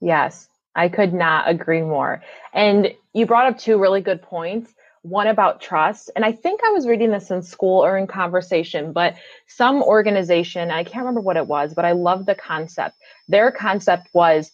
[0.00, 0.48] Yes.
[0.74, 2.22] I could not agree more.
[2.52, 4.72] And you brought up two really good points
[5.08, 6.10] one about trust.
[6.16, 9.14] And I think I was reading this in school or in conversation, but
[9.46, 12.96] some organization, I can't remember what it was, but I love the concept.
[13.28, 14.52] Their concept was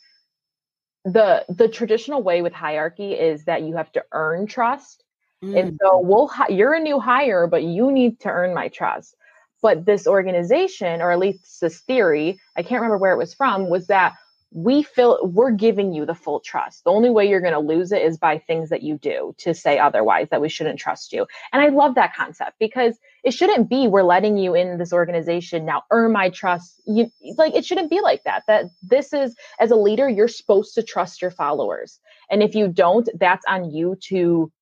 [1.04, 5.04] the the traditional way with hierarchy is that you have to earn trust.
[5.44, 5.60] Mm.
[5.60, 9.14] And so we'll you're a new hire, but you need to earn my trust.
[9.62, 13.68] But this organization, or at least this theory, I can't remember where it was from,
[13.68, 14.14] was that
[14.54, 16.84] we feel we're giving you the full trust.
[16.84, 19.52] The only way you're going to lose it is by things that you do to
[19.52, 21.26] say otherwise that we shouldn't trust you.
[21.52, 25.64] And I love that concept because it shouldn't be we're letting you in this organization
[25.66, 26.80] now earn my trust.
[26.86, 28.44] You like it shouldn't be like that.
[28.46, 31.98] That this is as a leader you're supposed to trust your followers.
[32.30, 34.52] And if you don't, that's on you to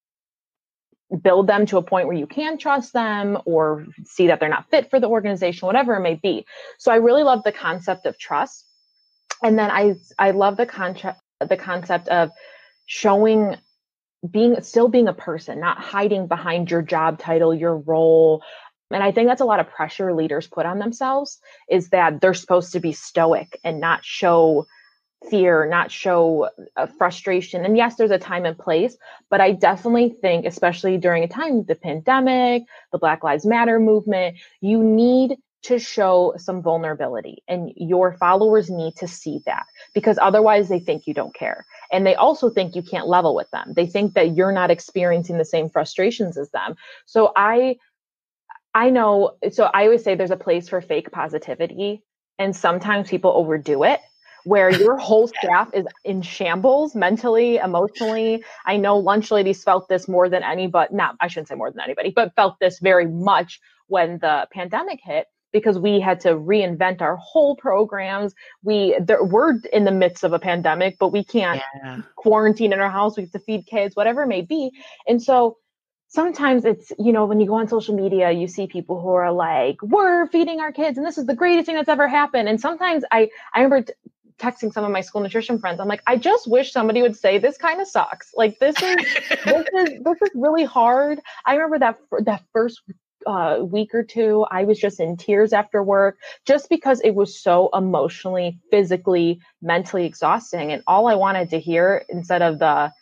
[1.22, 4.70] build them to a point where you can trust them or see that they're not
[4.70, 6.46] fit for the organization, whatever it may be.
[6.78, 8.64] So I really love the concept of trust
[9.42, 12.30] and then I I love the concept the concept of
[12.86, 13.56] showing
[14.28, 18.42] being still being a person, not hiding behind your job title, your role.
[18.90, 22.34] And I think that's a lot of pressure leaders put on themselves is that they're
[22.34, 24.66] supposed to be stoic and not show
[25.30, 27.64] fear, not show uh, frustration.
[27.64, 28.96] And yes, there's a time and place,
[29.30, 34.36] but I definitely think, especially during a time, the pandemic, the Black Lives Matter movement,
[34.60, 40.68] you need to show some vulnerability and your followers need to see that because otherwise
[40.68, 41.64] they think you don't care.
[41.92, 43.72] And they also think you can't level with them.
[43.74, 46.74] They think that you're not experiencing the same frustrations as them.
[47.06, 47.76] So i
[48.74, 52.02] i know so i always say there's a place for fake positivity
[52.38, 54.00] and sometimes people overdo it
[54.44, 58.44] where your whole staff is in shambles mentally, emotionally.
[58.66, 61.70] I know lunch ladies felt this more than any, but not, I shouldn't say more
[61.70, 66.30] than anybody, but felt this very much when the pandemic hit because we had to
[66.30, 68.34] reinvent our whole programs.
[68.62, 72.02] We there, we're in the midst of a pandemic, but we can't yeah.
[72.16, 73.16] quarantine in our house.
[73.16, 74.72] We have to feed kids, whatever it may be.
[75.06, 75.58] And so
[76.08, 79.32] sometimes it's you know when you go on social media, you see people who are
[79.32, 82.60] like, "We're feeding our kids, and this is the greatest thing that's ever happened." And
[82.60, 83.82] sometimes I I remember.
[83.82, 83.92] T-
[84.38, 87.38] texting some of my school nutrition friends i'm like i just wish somebody would say
[87.38, 88.96] this kind of sucks like this is
[89.44, 92.82] this is this is really hard i remember that that first
[93.26, 97.40] uh, week or two, I was just in tears after work just because it was
[97.40, 100.72] so emotionally, physically, mentally exhausting.
[100.72, 102.92] And all I wanted to hear instead of the,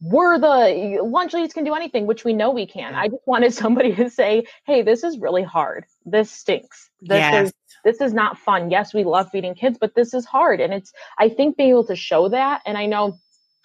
[0.00, 2.94] we're the lunch leads can do anything, which we know we can.
[2.94, 5.86] I just wanted somebody to say, hey, this is really hard.
[6.04, 6.90] This stinks.
[7.00, 7.46] This yes.
[7.46, 7.52] is
[7.84, 8.70] this is not fun.
[8.70, 10.60] Yes, we love feeding kids, but this is hard.
[10.60, 13.18] And it's I think being able to show that, and I know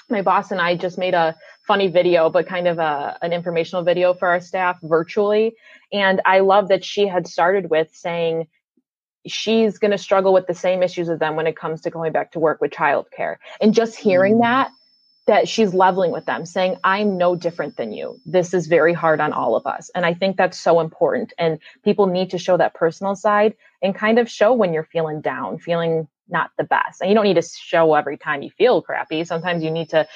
[0.09, 1.35] my boss and I just made a
[1.67, 5.55] funny video, but kind of a, an informational video for our staff virtually.
[5.91, 8.47] And I love that she had started with saying
[9.27, 12.11] she's going to struggle with the same issues as them when it comes to going
[12.11, 13.35] back to work with childcare.
[13.61, 14.41] And just hearing mm.
[14.41, 14.71] that,
[15.27, 18.19] that she's leveling with them, saying, I'm no different than you.
[18.25, 19.91] This is very hard on all of us.
[19.93, 21.33] And I think that's so important.
[21.37, 25.21] And people need to show that personal side and kind of show when you're feeling
[25.21, 27.01] down, feeling not the best.
[27.01, 29.23] And you don't need to show every time you feel crappy.
[29.23, 30.07] Sometimes you need to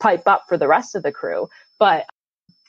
[0.00, 1.48] pipe up for the rest of the crew.
[1.78, 2.06] But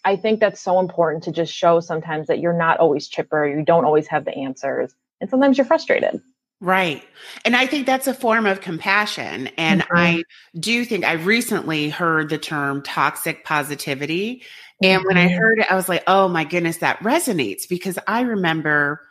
[0.03, 3.63] I think that's so important to just show sometimes that you're not always chipper, you
[3.63, 6.21] don't always have the answers, and sometimes you're frustrated.
[6.59, 7.03] Right.
[7.45, 9.47] And I think that's a form of compassion.
[9.57, 9.95] And mm-hmm.
[9.95, 10.23] I
[10.59, 14.43] do think I recently heard the term toxic positivity.
[14.81, 15.07] And mm-hmm.
[15.07, 15.37] when I mm-hmm.
[15.37, 19.01] heard it, I was like, oh my goodness, that resonates because I remember,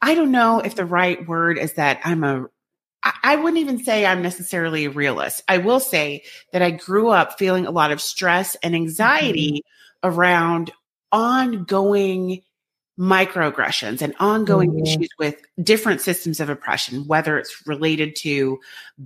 [0.00, 2.46] I don't know if the right word is that I'm a
[3.04, 5.42] I wouldn't even say I'm necessarily a realist.
[5.48, 6.22] I will say
[6.52, 9.64] that I grew up feeling a lot of stress and anxiety
[10.04, 10.08] mm-hmm.
[10.08, 10.72] around
[11.10, 12.42] ongoing
[12.98, 14.84] microaggressions and ongoing mm-hmm.
[14.84, 18.58] issues with different systems of oppression, whether it's related to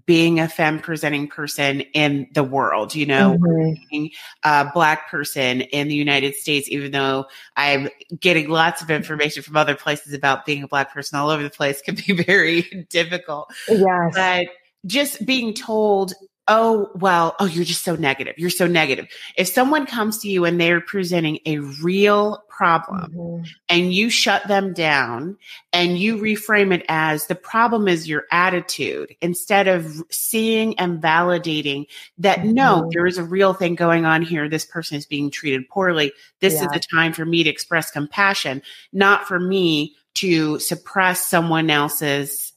[0.07, 3.75] being a femme presenting person in the world, you know, mm-hmm.
[3.91, 4.11] being
[4.43, 7.27] a black person in the United States, even though
[7.57, 11.43] I'm getting lots of information from other places about being a black person all over
[11.43, 13.53] the place can be very difficult.
[13.69, 14.13] Yes.
[14.15, 14.49] But
[14.85, 16.13] just being told
[16.49, 18.35] oh, well, oh, you're just so negative.
[18.39, 19.09] You're so negative.
[19.37, 23.43] If someone comes to you and they're presenting a real problem mm-hmm.
[23.69, 25.37] and you shut them down
[25.73, 31.87] and you reframe it as the problem is your attitude instead of seeing and validating
[32.19, 32.53] that mm-hmm.
[32.53, 34.49] no, there is a real thing going on here.
[34.49, 36.13] This person is being treated poorly.
[36.41, 36.63] This yeah.
[36.63, 42.53] is the time for me to express compassion, not for me to suppress someone else's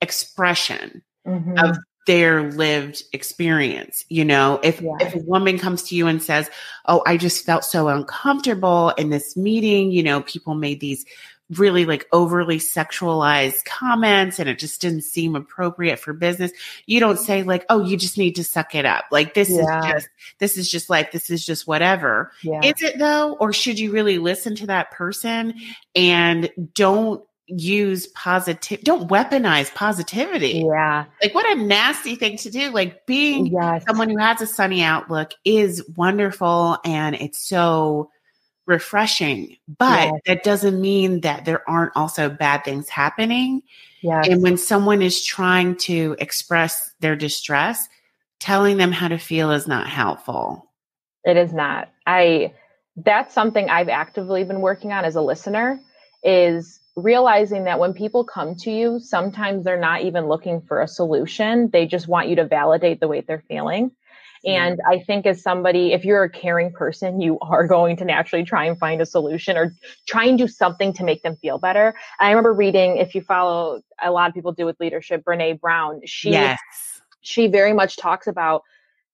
[0.00, 1.58] expression mm-hmm.
[1.58, 1.76] of
[2.06, 4.04] their lived experience.
[4.08, 4.96] You know, if, yeah.
[5.00, 6.50] if a woman comes to you and says,
[6.86, 11.04] Oh, I just felt so uncomfortable in this meeting, you know, people made these
[11.50, 16.52] really like overly sexualized comments and it just didn't seem appropriate for business.
[16.86, 19.04] You don't say like, Oh, you just need to suck it up.
[19.10, 19.78] Like this yeah.
[19.78, 21.12] is just, this is just life.
[21.12, 22.32] This is just whatever.
[22.42, 22.60] Yeah.
[22.62, 23.34] Is it though?
[23.34, 25.54] Or should you really listen to that person
[25.94, 32.70] and don't use positive don't weaponize positivity yeah like what a nasty thing to do
[32.70, 33.84] like being yes.
[33.86, 38.10] someone who has a sunny outlook is wonderful and it's so
[38.66, 40.20] refreshing but yes.
[40.24, 43.60] that doesn't mean that there aren't also bad things happening
[44.00, 44.26] yes.
[44.26, 47.90] and when someone is trying to express their distress
[48.40, 50.70] telling them how to feel is not helpful
[51.24, 52.50] it is not i
[52.96, 55.78] that's something i've actively been working on as a listener
[56.22, 60.88] is realizing that when people come to you, sometimes they're not even looking for a
[60.88, 61.70] solution.
[61.72, 63.90] They just want you to validate the way they're feeling.
[64.46, 68.44] And I think as somebody, if you're a caring person, you are going to naturally
[68.44, 69.74] try and find a solution or
[70.06, 71.94] try and do something to make them feel better.
[72.20, 76.00] I remember reading, if you follow a lot of people do with leadership, Brene Brown,
[76.04, 76.58] she yes.
[77.20, 78.62] she very much talks about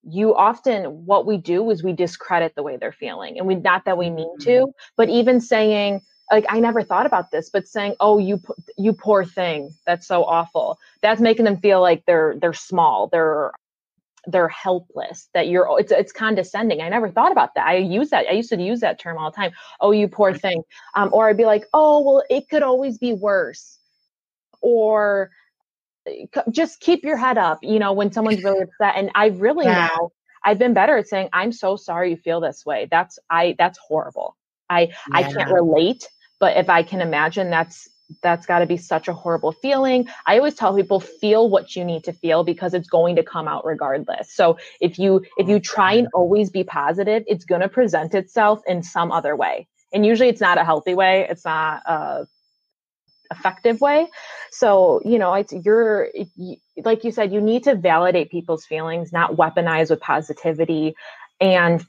[0.02, 3.38] you often what we do is we discredit the way they're feeling.
[3.38, 4.70] And we not that we mean to, mm-hmm.
[4.96, 6.00] but even saying,
[6.30, 8.40] like I never thought about this, but saying, "Oh, you
[8.76, 13.52] you poor thing, that's so awful," that's making them feel like they're they're small, they're
[14.26, 15.28] they're helpless.
[15.34, 16.80] That you're it's it's condescending.
[16.82, 17.66] I never thought about that.
[17.66, 18.26] I use that.
[18.28, 19.52] I used to use that term all the time.
[19.80, 20.62] Oh, you poor thing,
[20.94, 23.78] um, or I'd be like, "Oh, well, it could always be worse,"
[24.60, 25.30] or
[26.50, 27.58] just keep your head up.
[27.62, 29.88] You know, when someone's really upset, and I really yeah.
[29.92, 30.10] now
[30.44, 32.86] I've been better at saying, "I'm so sorry you feel this way.
[32.90, 34.36] That's I that's horrible."
[34.68, 34.88] I yeah.
[35.12, 36.08] I can't relate
[36.40, 37.88] but if I can imagine that's
[38.22, 40.08] that's got to be such a horrible feeling.
[40.26, 43.48] I always tell people feel what you need to feel because it's going to come
[43.48, 44.32] out regardless.
[44.32, 48.62] So if you if you try and always be positive, it's going to present itself
[48.66, 49.68] in some other way.
[49.92, 51.26] And usually it's not a healthy way.
[51.28, 52.26] It's not a
[53.30, 54.08] effective way.
[54.50, 56.08] So, you know, it's you're
[56.84, 60.96] like you said you need to validate people's feelings, not weaponize with positivity
[61.40, 61.84] and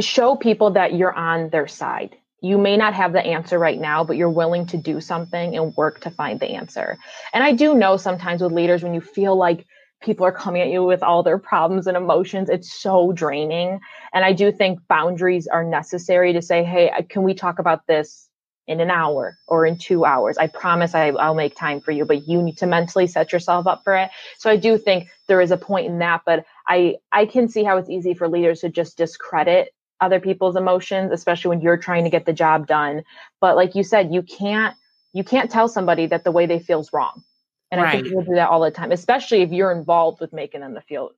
[0.00, 4.04] show people that you're on their side you may not have the answer right now,
[4.04, 6.98] but you're willing to do something and work to find the answer.
[7.32, 9.66] And I do know sometimes with leaders, when you feel like
[10.00, 13.80] people are coming at you with all their problems and emotions, it's so draining.
[14.12, 18.28] And I do think boundaries are necessary to say, hey, can we talk about this
[18.68, 20.36] in an hour or in two hours.
[20.36, 23.66] I promise I, will make time for you, but you need to mentally set yourself
[23.66, 24.10] up for it.
[24.36, 27.64] So I do think there is a point in that, but I I can see
[27.64, 29.70] how it's easy for leaders to just discredit
[30.00, 33.02] other people's emotions, especially when you're trying to get the job done.
[33.40, 34.74] But like you said, you can't
[35.12, 37.24] you can't tell somebody that the way they feel is wrong.
[37.70, 37.88] And right.
[37.88, 40.74] I think people do that all the time, especially if you're involved with making them
[40.74, 41.10] the feel.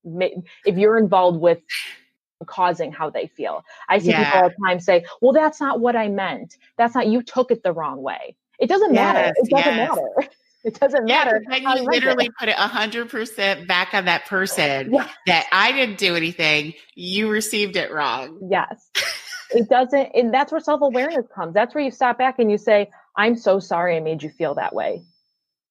[0.65, 1.61] If you're involved with
[2.47, 3.65] causing how they feel.
[3.89, 4.25] I see yeah.
[4.25, 6.57] people all the time say, "Well, that's not what I meant.
[6.79, 9.33] That's not you took it the wrong way." It doesn't yes, matter.
[9.37, 9.97] It doesn't yes.
[9.97, 10.33] matter.
[10.63, 11.43] It doesn't yeah, matter.
[11.49, 12.33] Then you literally it.
[12.39, 15.09] put it hundred percent back on that person yeah.
[15.27, 16.75] that I didn't do anything.
[16.95, 18.39] You received it wrong.
[18.51, 18.91] Yes.
[19.51, 21.55] it doesn't, and that's where self awareness comes.
[21.55, 24.55] That's where you stop back and you say, "I'm so sorry I made you feel
[24.57, 25.03] that way."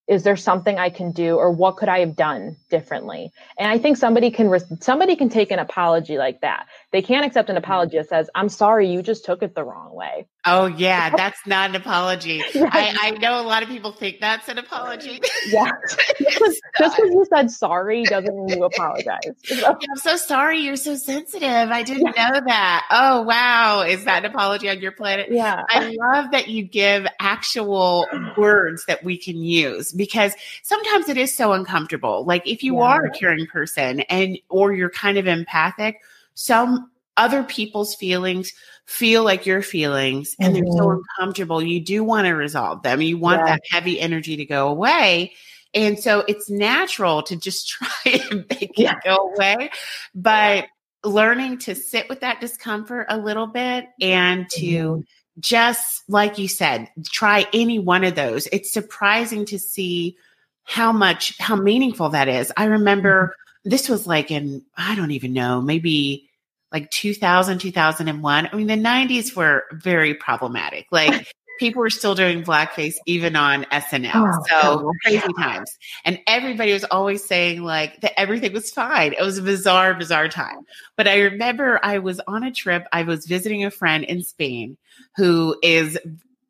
[0.09, 3.77] is there something i can do or what could i have done differently and i
[3.77, 7.55] think somebody can re- somebody can take an apology like that they can't accept an
[7.55, 7.63] mm-hmm.
[7.63, 11.45] apology that says i'm sorry you just took it the wrong way oh yeah that's
[11.45, 12.41] not an apology.
[12.55, 15.71] I, I, know a lot of people think that's an apology yeah
[16.19, 19.19] just because you said sorry doesn't mean you apologize
[19.49, 22.29] yeah, i'm so sorry you're so sensitive i didn't yeah.
[22.29, 26.47] know that oh wow is that an apology on your planet yeah i love that
[26.47, 30.33] you give actual words that we can use because
[30.63, 32.25] sometimes it is so uncomfortable.
[32.25, 32.83] Like if you yeah.
[32.83, 36.01] are a caring person and or you're kind of empathic,
[36.33, 38.53] some other people's feelings
[38.89, 40.63] feel like your feelings and mm-hmm.
[40.65, 41.01] they're so mm-hmm.
[41.19, 41.61] uncomfortable.
[41.61, 43.01] You do want to resolve them.
[43.01, 43.53] You want yeah.
[43.53, 45.33] that heavy energy to go away.
[45.75, 48.93] And so it's natural to just try and make yeah.
[48.93, 49.69] it go away.
[50.15, 50.65] But
[51.03, 55.01] learning to sit with that discomfort a little bit and to mm-hmm
[55.39, 58.47] just like you said, try any one of those.
[58.51, 60.17] It's surprising to see
[60.63, 62.51] how much, how meaningful that is.
[62.57, 63.69] I remember mm-hmm.
[63.69, 66.28] this was like in, I don't even know, maybe
[66.71, 68.49] like 2000, 2001.
[68.51, 70.87] I mean, the 90s were very problematic.
[70.91, 71.27] Like
[71.59, 74.11] people were still doing blackface even on SNL.
[74.15, 75.77] Oh, so crazy times.
[76.05, 79.13] And everybody was always saying like that everything was fine.
[79.13, 80.59] It was a bizarre, bizarre time.
[80.95, 82.87] But I remember I was on a trip.
[82.91, 84.77] I was visiting a friend in Spain
[85.17, 85.99] who is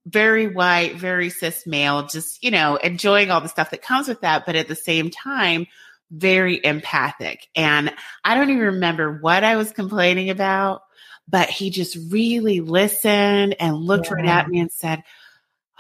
[0.05, 4.22] very white, very cis male, just, you know, enjoying all the stuff that comes with
[4.22, 4.45] that.
[4.45, 5.67] But at the same time,
[6.12, 7.47] very empathic.
[7.55, 7.93] And
[8.24, 10.82] I don't even remember what I was complaining about
[11.30, 14.14] but he just really listened and looked yeah.
[14.14, 15.03] right at me and said,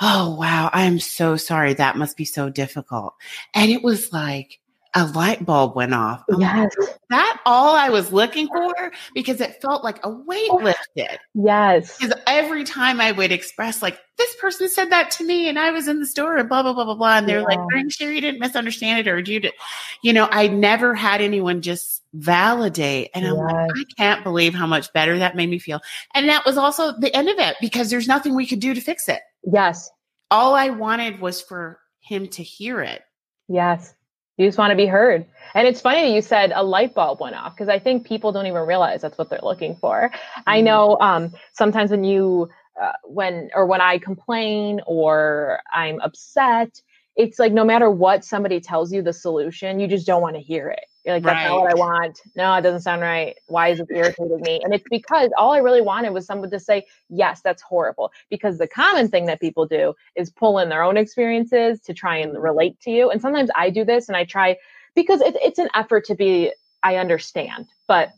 [0.01, 0.69] Oh, wow.
[0.71, 1.73] I'm so sorry.
[1.73, 3.15] That must be so difficult.
[3.53, 4.61] And it was like,
[4.95, 6.23] a light bulb went off.
[6.31, 6.75] I'm yes.
[6.79, 11.19] Like, that all I was looking for because it felt like a oh, weight lifted.
[11.35, 11.97] Yes.
[11.97, 15.71] Because every time I would express like this person said that to me and I
[15.71, 17.17] was in the store and blah blah blah blah blah.
[17.17, 17.45] And they're yeah.
[17.45, 19.53] like, I'm sure you didn't misunderstand it or you did
[20.01, 23.11] you know, I never had anyone just validate.
[23.13, 23.51] And I'm yes.
[23.51, 25.81] like, I can't believe how much better that made me feel.
[26.13, 28.81] And that was also the end of it because there's nothing we could do to
[28.81, 29.21] fix it.
[29.43, 29.89] Yes.
[30.31, 33.01] All I wanted was for him to hear it.
[33.47, 33.93] Yes.
[34.39, 35.25] You just want to be heard.
[35.53, 38.31] And it's funny that you said a light bulb went off because I think people
[38.31, 40.09] don't even realize that's what they're looking for.
[40.13, 40.41] Mm-hmm.
[40.47, 42.49] I know um, sometimes when you,
[42.81, 46.81] uh, when, or when I complain or I'm upset,
[47.17, 50.41] it's like no matter what somebody tells you the solution, you just don't want to
[50.41, 50.85] hear it.
[51.09, 51.47] You're like, that's right.
[51.47, 52.21] not what I want.
[52.35, 53.35] No, it doesn't sound right.
[53.47, 54.61] Why is it irritating me?
[54.63, 58.11] And it's because all I really wanted was someone to say, yes, that's horrible.
[58.29, 62.17] Because the common thing that people do is pull in their own experiences to try
[62.17, 62.43] and mm-hmm.
[62.43, 63.09] relate to you.
[63.09, 64.57] And sometimes I do this and I try
[64.93, 66.53] because it, it's an effort to be,
[66.83, 68.11] I understand, but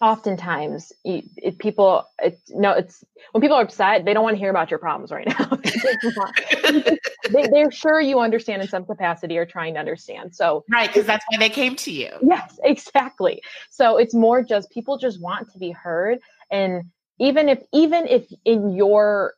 [0.00, 4.38] oftentimes it, it, people it, no it's when people are upset they don't want to
[4.38, 5.58] hear about your problems right now.
[7.30, 11.06] They, are sure you understand in some capacity or trying to understand so right because
[11.06, 12.10] that's why they came to you.
[12.22, 13.42] Yes exactly.
[13.70, 16.18] So it's more just people just want to be heard
[16.50, 16.84] and
[17.18, 19.34] even if even if in your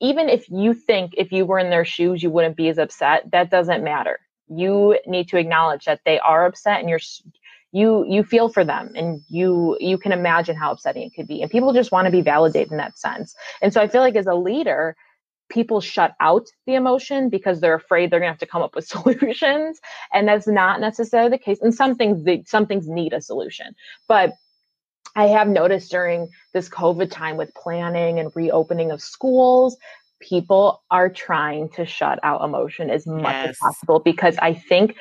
[0.00, 3.30] even if you think if you were in their shoes you wouldn't be as upset
[3.32, 4.18] that doesn't matter.
[4.48, 7.00] You need to acknowledge that they are upset and you're
[7.76, 11.42] you you feel for them and you you can imagine how upsetting it could be.
[11.42, 13.34] And people just want to be validated in that sense.
[13.60, 14.96] And so i feel like as a leader
[15.48, 18.74] people shut out the emotion because they're afraid they're going to have to come up
[18.74, 19.78] with solutions
[20.12, 21.60] and that's not necessarily the case.
[21.60, 23.74] And some things they, some things need a solution.
[24.08, 24.32] But
[25.14, 29.76] i have noticed during this covid time with planning and reopening of schools
[30.20, 33.50] people are trying to shut out emotion as much yes.
[33.50, 34.96] as possible because i think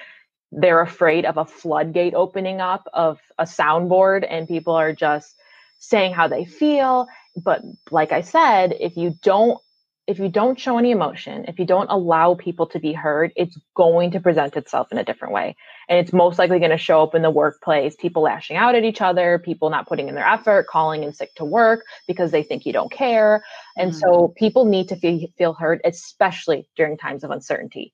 [0.51, 5.35] they're afraid of a floodgate opening up of a soundboard and people are just
[5.79, 7.07] saying how they feel
[7.43, 9.59] but like i said if you don't
[10.07, 13.57] if you don't show any emotion, if you don't allow people to be heard, it's
[13.75, 15.55] going to present itself in a different way.
[15.89, 18.83] And it's most likely going to show up in the workplace, people lashing out at
[18.83, 22.43] each other, people not putting in their effort, calling in sick to work because they
[22.43, 23.43] think you don't care.
[23.77, 23.99] And mm-hmm.
[23.99, 27.91] so people need to feel, feel heard, especially during times of uncertainty.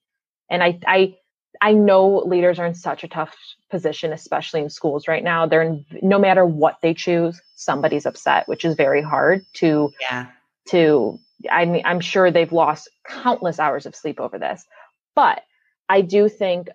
[0.49, 1.15] And I, I,
[1.59, 3.35] I know leaders are in such a tough
[3.69, 5.45] position, especially in schools right now.
[5.45, 10.27] They're in, no matter what they choose, somebody's upset, which is very hard to yeah.
[10.69, 14.65] to I mean, I'm sure they've lost countless hours of sleep over this.
[15.15, 15.41] But
[15.89, 16.69] I do think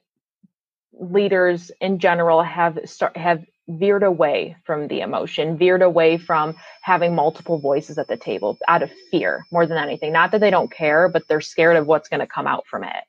[0.93, 7.15] leaders in general have start, have veered away from the emotion, veered away from having
[7.15, 10.13] multiple voices at the table out of fear more than anything.
[10.13, 12.85] Not that they don't care, but they're scared of what's going to come out from
[12.85, 13.05] it.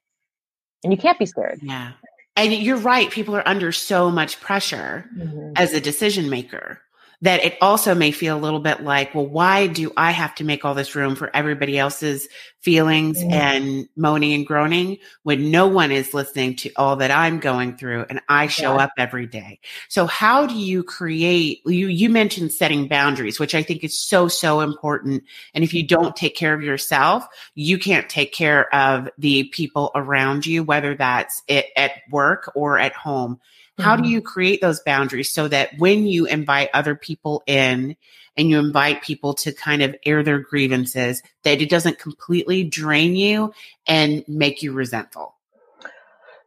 [0.87, 1.59] And you can't be scared.
[1.61, 1.91] Yeah.
[2.37, 3.11] And you're right.
[3.11, 5.51] People are under so much pressure mm-hmm.
[5.57, 6.79] as a decision maker
[7.21, 10.43] that it also may feel a little bit like, well, why do I have to
[10.43, 12.27] make all this room for everybody else's
[12.61, 13.31] feelings mm-hmm.
[13.31, 18.05] and moaning and groaning when no one is listening to all that I'm going through
[18.09, 18.83] and I show yeah.
[18.83, 19.59] up every day?
[19.89, 24.27] So how do you create, you, you mentioned setting boundaries, which I think is so,
[24.27, 25.23] so important.
[25.55, 29.89] And if you don't take care of yourself, you can't take care of the people
[29.95, 33.39] around you, whether that's it at work or at home.
[33.79, 34.11] How do mm-hmm.
[34.11, 37.95] you create those boundaries so that when you invite other people in
[38.35, 43.15] and you invite people to kind of air their grievances, that it doesn't completely drain
[43.15, 43.53] you
[43.87, 45.35] and make you resentful?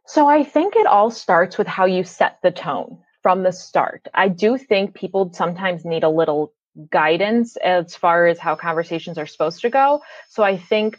[0.05, 4.07] So I think it all starts with how you set the tone from the start.
[4.13, 6.53] I do think people sometimes need a little
[6.89, 10.01] guidance as far as how conversations are supposed to go.
[10.27, 10.97] So I think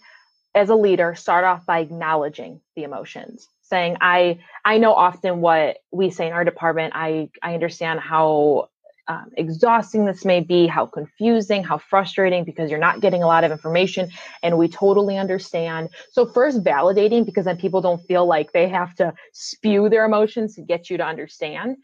[0.55, 5.79] as a leader, start off by acknowledging the emotions saying i i know often what
[5.91, 6.93] we say in our department.
[6.95, 8.69] I i understand how
[9.09, 13.45] um, exhausting this may be how confusing how frustrating because you're not getting a lot
[13.45, 14.11] of information
[14.43, 15.89] and we totally understand.
[16.13, 20.55] So first validating because then people don't feel like they have to spew their emotions
[20.57, 21.77] to get you to understand.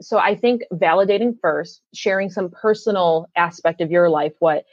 [0.00, 3.10] So i think validating first sharing some personal
[3.46, 4.64] aspect of your life what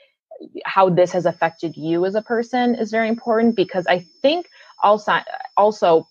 [0.74, 4.42] how this has affected you as a person is very important because i think
[4.84, 5.14] also
[5.64, 6.08] also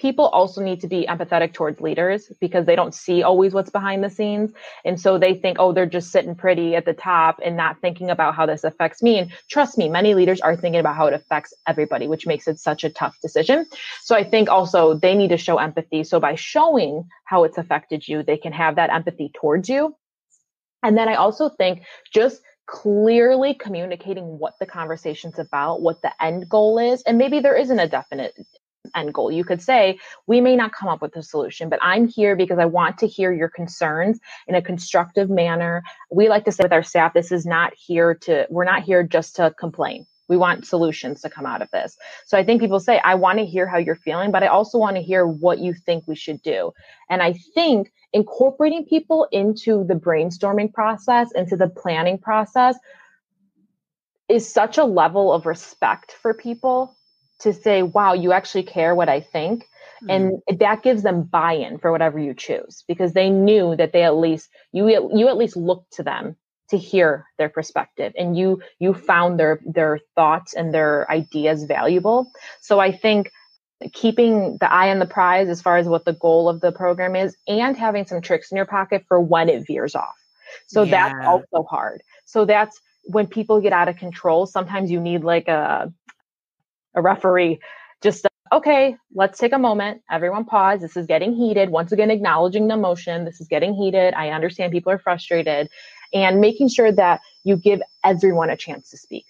[0.00, 4.02] people also need to be empathetic towards leaders because they don't see always what's behind
[4.02, 4.50] the scenes.
[4.84, 8.10] And so they think, oh, they're just sitting pretty at the top and not thinking
[8.10, 9.18] about how this affects me.
[9.18, 12.58] And trust me, many leaders are thinking about how it affects everybody, which makes it
[12.58, 13.66] such a tough decision.
[14.02, 16.02] So I think also they need to show empathy.
[16.04, 19.94] So by showing how it's affected you, they can have that empathy towards you.
[20.82, 21.82] And then I also think
[22.12, 27.56] just clearly communicating what the conversation's about, what the end goal is, and maybe there
[27.56, 28.34] isn't a definite
[28.94, 29.30] end goal.
[29.30, 32.58] You could say, we may not come up with a solution, but I'm here because
[32.58, 35.82] I want to hear your concerns in a constructive manner.
[36.10, 39.02] We like to say with our staff, this is not here to, we're not here
[39.02, 40.06] just to complain.
[40.28, 41.96] We want solutions to come out of this.
[42.24, 44.78] So I think people say, I want to hear how you're feeling, but I also
[44.78, 46.72] want to hear what you think we should do.
[47.08, 52.76] And I think incorporating people into the brainstorming process, into the planning process,
[54.28, 56.96] is such a level of respect for people
[57.40, 59.66] to say, wow, you actually care what I think.
[60.02, 60.10] Mm-hmm.
[60.48, 64.16] And that gives them buy-in for whatever you choose because they knew that they at
[64.16, 66.36] least you you at least looked to them
[66.70, 72.30] to hear their perspective and you you found their their thoughts and their ideas valuable.
[72.60, 73.30] So I think
[73.92, 77.16] keeping the eye on the prize as far as what the goal of the program
[77.16, 80.16] is and having some tricks in your pocket for when it veers off.
[80.66, 80.90] So yeah.
[80.90, 82.02] that's also hard.
[82.24, 85.92] So that's when people get out of control, sometimes you need like a
[86.94, 87.60] a referee
[88.02, 90.02] just okay let's take a moment.
[90.10, 90.80] Everyone pause.
[90.80, 91.70] This is getting heated.
[91.70, 93.24] Once again acknowledging the emotion.
[93.24, 94.14] This is getting heated.
[94.14, 95.68] I understand people are frustrated.
[96.12, 99.26] And making sure that you give everyone a chance to speak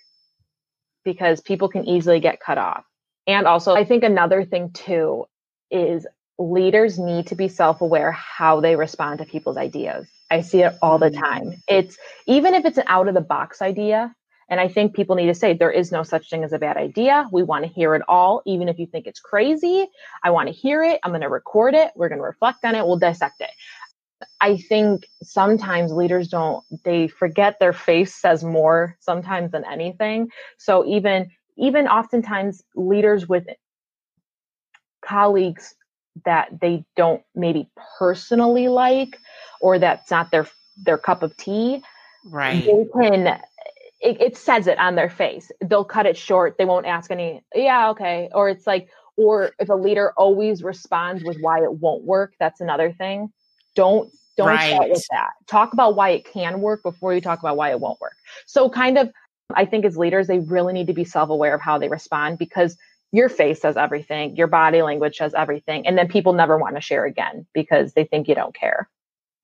[1.04, 2.84] because people can easily get cut off.
[3.26, 5.26] And also i think another thing too
[5.70, 6.06] is
[6.38, 10.06] leaders need to be self-aware how they respond to people's ideas.
[10.30, 11.20] I see it all the mm.
[11.20, 11.62] time.
[11.68, 14.14] It's even if it's an out of the box idea
[14.50, 16.76] and I think people need to say there is no such thing as a bad
[16.76, 17.28] idea.
[17.32, 19.86] We want to hear it all, even if you think it's crazy.
[20.24, 20.98] I want to hear it.
[21.04, 21.92] I'm going to record it.
[21.94, 22.84] We're going to reflect on it.
[22.84, 23.50] We'll dissect it.
[24.40, 30.28] I think sometimes leaders don't, they forget their face says more sometimes than anything.
[30.58, 33.46] So even, even oftentimes leaders with
[35.00, 35.74] colleagues
[36.24, 39.18] that they don't maybe personally like
[39.60, 40.46] or that's not their
[40.84, 41.82] their cup of tea
[42.24, 43.38] right they can
[44.00, 45.50] it, it says it on their face.
[45.60, 46.56] They'll cut it short.
[46.58, 48.30] They won't ask any, yeah, okay.
[48.34, 52.60] Or it's like, or if a leader always responds with why it won't work, that's
[52.60, 53.30] another thing.
[53.74, 54.72] Don't don't right.
[54.72, 55.30] start with that.
[55.46, 58.14] Talk about why it can work before you talk about why it won't work.
[58.46, 59.10] So kind of
[59.54, 62.38] I think as leaders, they really need to be self aware of how they respond
[62.38, 62.76] because
[63.12, 65.86] your face says everything, your body language says everything.
[65.86, 68.88] And then people never want to share again because they think you don't care.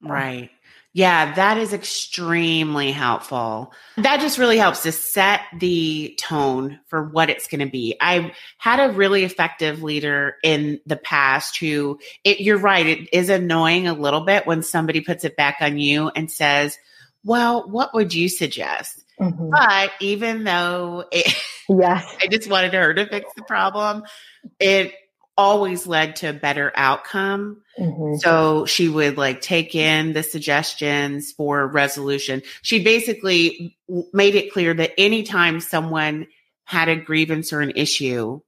[0.01, 0.51] Right.
[0.97, 3.75] Yeah, that is extremely helpful.
[3.99, 7.99] That just really helps to set the tone for what it's going to be.
[8.01, 13.29] I've had a really effective leader in the past who, it, you're right, it is
[13.29, 16.79] annoying a little bit when somebody puts it back on you and says,
[17.23, 19.05] Well, what would you suggest?
[19.21, 19.51] Mm-hmm.
[19.51, 21.27] But even though it,
[21.69, 22.17] yes.
[22.23, 24.05] I just wanted her to fix the problem,
[24.59, 24.95] it
[25.37, 27.63] always led to a better outcome.
[27.79, 28.17] Mm-hmm.
[28.17, 32.43] So she would like take in the suggestions for resolution.
[32.63, 33.77] She basically
[34.13, 36.27] made it clear that anytime someone
[36.65, 38.41] had a grievance or an issue,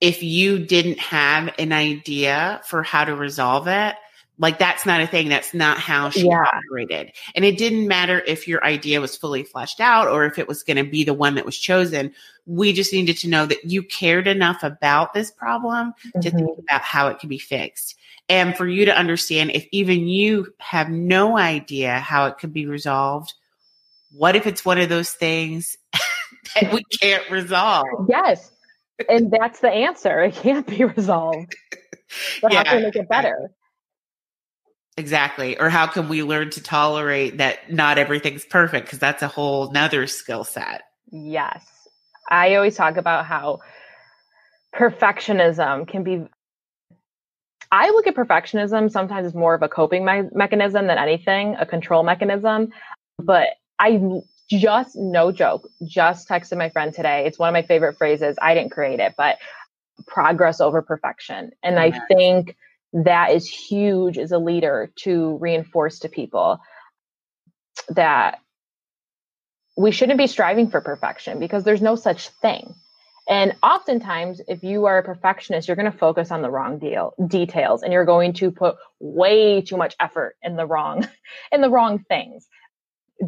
[0.00, 3.96] if you didn't have an idea for how to resolve it,
[4.38, 5.28] like that's not a thing.
[5.28, 6.44] That's not how she yeah.
[6.44, 7.12] operated.
[7.34, 10.62] And it didn't matter if your idea was fully fleshed out or if it was
[10.62, 12.12] going to be the one that was chosen.
[12.46, 16.20] We just needed to know that you cared enough about this problem mm-hmm.
[16.20, 17.96] to think about how it could be fixed.
[18.28, 22.66] And for you to understand if even you have no idea how it could be
[22.66, 23.34] resolved,
[24.12, 25.76] what if it's one of those things
[26.54, 27.86] that we can't resolve?
[28.08, 28.52] Yes.
[29.08, 30.22] And that's the answer.
[30.22, 31.56] It can't be resolved.
[32.40, 32.58] But yeah.
[32.58, 33.50] how can we make it better?
[34.98, 35.58] Exactly.
[35.58, 38.86] Or how can we learn to tolerate that not everything's perfect?
[38.86, 40.82] Because that's a whole nother skill set.
[41.10, 41.64] Yes.
[42.28, 43.60] I always talk about how
[44.74, 46.26] perfectionism can be.
[47.70, 51.64] I look at perfectionism sometimes as more of a coping me- mechanism than anything, a
[51.64, 52.72] control mechanism.
[53.18, 54.20] But I
[54.50, 57.24] just, no joke, just texted my friend today.
[57.24, 58.36] It's one of my favorite phrases.
[58.42, 59.38] I didn't create it, but
[60.08, 61.52] progress over perfection.
[61.62, 62.56] And I think
[62.92, 66.58] that is huge as a leader to reinforce to people
[67.90, 68.38] that
[69.76, 72.74] we shouldn't be striving for perfection because there's no such thing.
[73.28, 77.12] And oftentimes, if you are a perfectionist, you're going to focus on the wrong deal
[77.26, 81.06] details, and you're going to put way too much effort in the wrong
[81.52, 82.48] in the wrong things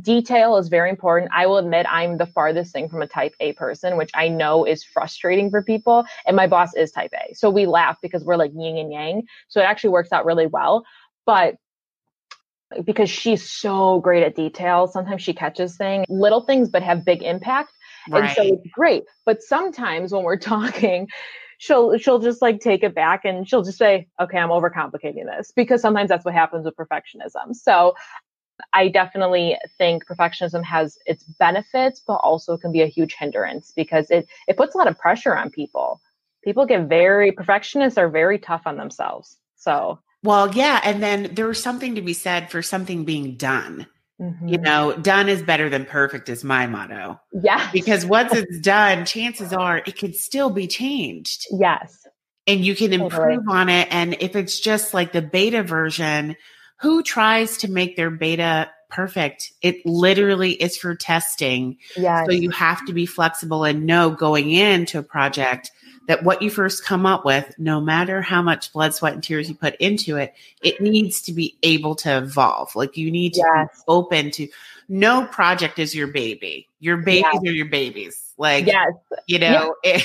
[0.00, 1.30] detail is very important.
[1.34, 4.64] I will admit I'm the farthest thing from a type A person, which I know
[4.64, 6.04] is frustrating for people.
[6.26, 7.34] And my boss is type A.
[7.34, 9.22] So we laugh because we're like yin and yang.
[9.48, 10.84] So it actually works out really well.
[11.26, 11.56] But
[12.84, 17.22] because she's so great at detail, sometimes she catches things, little things, but have big
[17.22, 17.72] impact.
[18.08, 18.24] Right.
[18.24, 19.04] And so it's great.
[19.26, 21.08] But sometimes when we're talking,
[21.58, 25.52] she'll she'll just like take it back and she'll just say okay i'm overcomplicating this
[25.54, 27.94] because sometimes that's what happens with perfectionism so
[28.72, 34.10] I definitely think perfectionism has its benefits, but also can be a huge hindrance because
[34.10, 36.00] it it puts a lot of pressure on people.
[36.42, 39.36] People get very perfectionists are very tough on themselves.
[39.56, 43.86] So well, yeah, and then there's something to be said for something being done.
[44.20, 44.48] Mm-hmm.
[44.48, 47.18] You know, done is better than perfect is my motto.
[47.32, 47.70] Yeah.
[47.72, 51.46] Because once it's done, chances are it could still be changed.
[51.50, 52.06] Yes.
[52.46, 53.44] And you can improve totally.
[53.48, 53.88] on it.
[53.90, 56.36] And if it's just like the beta version,
[56.80, 59.52] who tries to make their beta perfect?
[59.62, 61.76] It literally is for testing.
[61.96, 62.26] Yes.
[62.26, 65.70] So you have to be flexible and know going into a project
[66.08, 69.48] that what you first come up with, no matter how much blood, sweat, and tears
[69.48, 72.74] you put into it, it needs to be able to evolve.
[72.74, 73.68] Like you need to yes.
[73.76, 74.48] be open to
[74.88, 76.66] no project is your baby.
[76.80, 77.42] Your babies yes.
[77.46, 78.32] are your babies.
[78.38, 78.92] Like, yes.
[79.26, 80.02] you know, yeah.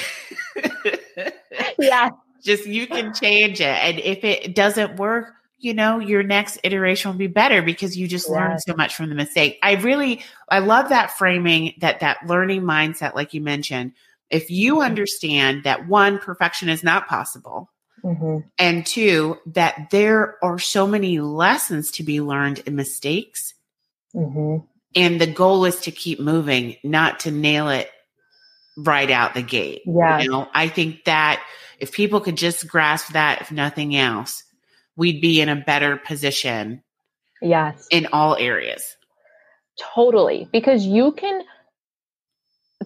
[1.79, 2.09] yeah.
[2.43, 3.63] Just you can change it.
[3.63, 8.07] And if it doesn't work, you know, your next iteration will be better because you
[8.07, 9.57] just learn so much from the mistake.
[9.63, 13.93] I really, I love that framing that that learning mindset, like you mentioned.
[14.29, 17.69] If you understand that one, perfection is not possible,
[18.03, 18.47] mm-hmm.
[18.57, 23.53] and two, that there are so many lessons to be learned in mistakes,
[24.15, 24.65] mm-hmm.
[24.95, 27.89] and the goal is to keep moving, not to nail it
[28.77, 29.83] right out the gate.
[29.85, 31.41] Yeah, you know, I think that
[31.79, 34.43] if people could just grasp that, if nothing else,
[34.97, 36.81] we'd be in a better position.
[37.41, 37.87] Yes.
[37.91, 38.95] In all areas.
[39.77, 40.47] Totally.
[40.51, 41.43] Because you can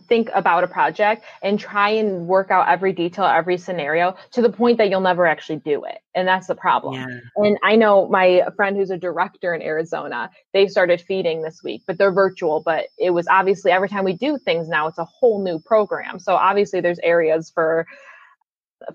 [0.08, 4.50] think about a project and try and work out every detail, every scenario to the
[4.50, 6.00] point that you'll never actually do it.
[6.16, 6.96] And that's the problem.
[6.96, 7.20] Yeah.
[7.38, 11.84] And I know my friend who's a director in Arizona, they started feeding this week,
[11.86, 12.62] but they're virtual.
[12.62, 16.20] But it was obviously every time we do things now, it's a whole new program.
[16.20, 17.86] So obviously there's areas for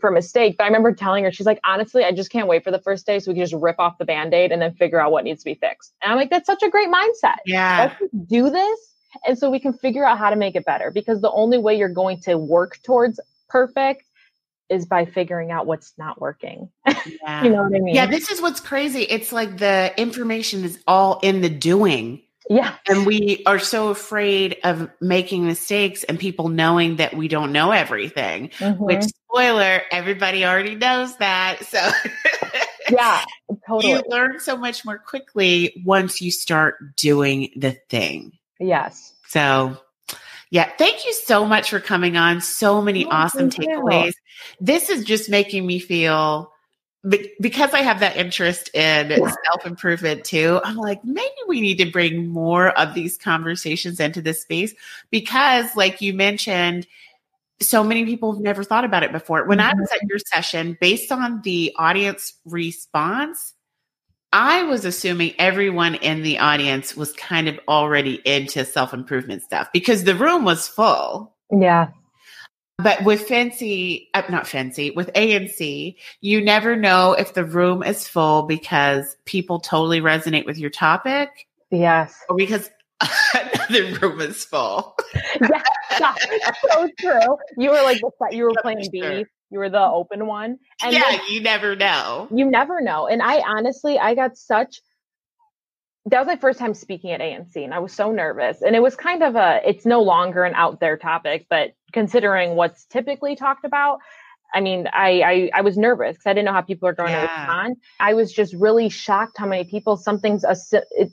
[0.00, 0.56] for a mistake.
[0.56, 3.06] But I remember telling her, she's like, honestly, I just can't wait for the first
[3.06, 5.42] day so we can just rip off the band-aid and then figure out what needs
[5.42, 5.92] to be fixed.
[6.02, 7.36] And I'm like, that's such a great mindset.
[7.46, 7.94] Yeah.
[8.00, 8.78] Let's do this.
[9.26, 11.76] And so we can figure out how to make it better because the only way
[11.76, 14.04] you're going to work towards perfect
[14.68, 16.70] is by figuring out what's not working.
[17.22, 17.44] Yeah.
[17.44, 17.94] you know what I mean?
[17.94, 19.02] Yeah, this is what's crazy.
[19.02, 22.22] It's like the information is all in the doing.
[22.48, 22.74] Yeah.
[22.88, 27.72] And we are so afraid of making mistakes and people knowing that we don't know
[27.72, 28.82] everything, mm-hmm.
[28.82, 29.04] which
[29.34, 31.64] spoiler, everybody already knows that.
[31.64, 31.78] So
[32.90, 33.24] Yeah,
[33.66, 33.94] totally.
[33.94, 38.32] You learn so much more quickly once you start doing the thing.
[38.60, 39.14] Yes.
[39.28, 39.76] So
[40.50, 42.40] yeah, thank you so much for coming on.
[42.40, 44.14] So many oh, awesome takeaways.
[44.60, 46.52] This is just making me feel
[47.40, 51.90] because I have that interest in self improvement too, I'm like, maybe we need to
[51.90, 54.74] bring more of these conversations into this space
[55.10, 56.86] because, like you mentioned,
[57.60, 59.46] so many people have never thought about it before.
[59.46, 59.78] When mm-hmm.
[59.78, 63.54] I was at your session, based on the audience response,
[64.32, 69.68] I was assuming everyone in the audience was kind of already into self improvement stuff
[69.72, 71.34] because the room was full.
[71.52, 71.88] Yeah.
[72.78, 78.08] But with FNCE, uh, not FNCE, with ANC, you never know if the room is
[78.08, 81.46] full because people totally resonate with your topic.
[81.70, 82.18] Yes.
[82.28, 82.68] Or because
[83.68, 84.96] another room is full.
[85.40, 85.62] yeah,
[85.98, 86.14] yeah,
[86.70, 87.36] so true.
[87.56, 88.00] You were like,
[88.30, 89.24] you were playing B.
[89.50, 90.58] You were the open one.
[90.82, 92.28] And yeah, you never know.
[92.30, 93.06] You never know.
[93.06, 94.80] And I honestly, I got such
[96.06, 98.60] that was my first time speaking at ANC and I was so nervous.
[98.60, 102.56] And it was kind of a it's no longer an out there topic, but considering
[102.56, 104.00] what's typically talked about,
[104.52, 107.10] I mean, I I, I was nervous because I didn't know how people are going
[107.10, 107.26] yeah.
[107.26, 107.76] to respond.
[108.00, 110.56] I was just really shocked how many people something's a
[110.90, 111.10] it,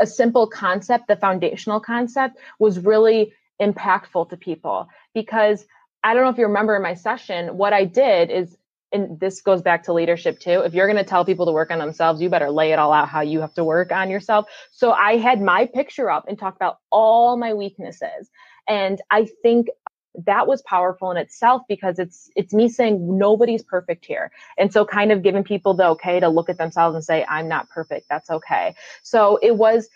[0.00, 5.66] a simple concept, the foundational concept was really impactful to people because
[6.04, 8.56] I don't know if you remember in my session, what I did is
[8.92, 10.60] and this goes back to leadership too.
[10.60, 12.92] If you're going to tell people to work on themselves, you better lay it all
[12.92, 14.46] out how you have to work on yourself.
[14.70, 18.30] So I had my picture up and talked about all my weaknesses.
[18.68, 19.68] And I think
[20.14, 24.30] that was powerful in itself because it's it's me saying nobody's perfect here.
[24.58, 27.48] And so kind of giving people the okay to look at themselves and say I'm
[27.48, 28.08] not perfect.
[28.08, 28.74] That's okay.
[29.02, 29.88] So it was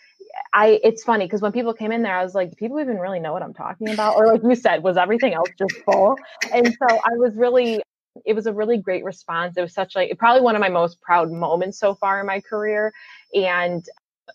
[0.54, 3.20] I it's funny because when people came in there, I was like, people even really
[3.20, 4.16] know what I'm talking about?
[4.16, 6.16] Or like you said, was everything else just full?
[6.52, 7.82] And so I was really
[8.24, 9.56] it was a really great response.
[9.56, 12.40] It was such like probably one of my most proud moments so far in my
[12.40, 12.92] career
[13.34, 13.84] and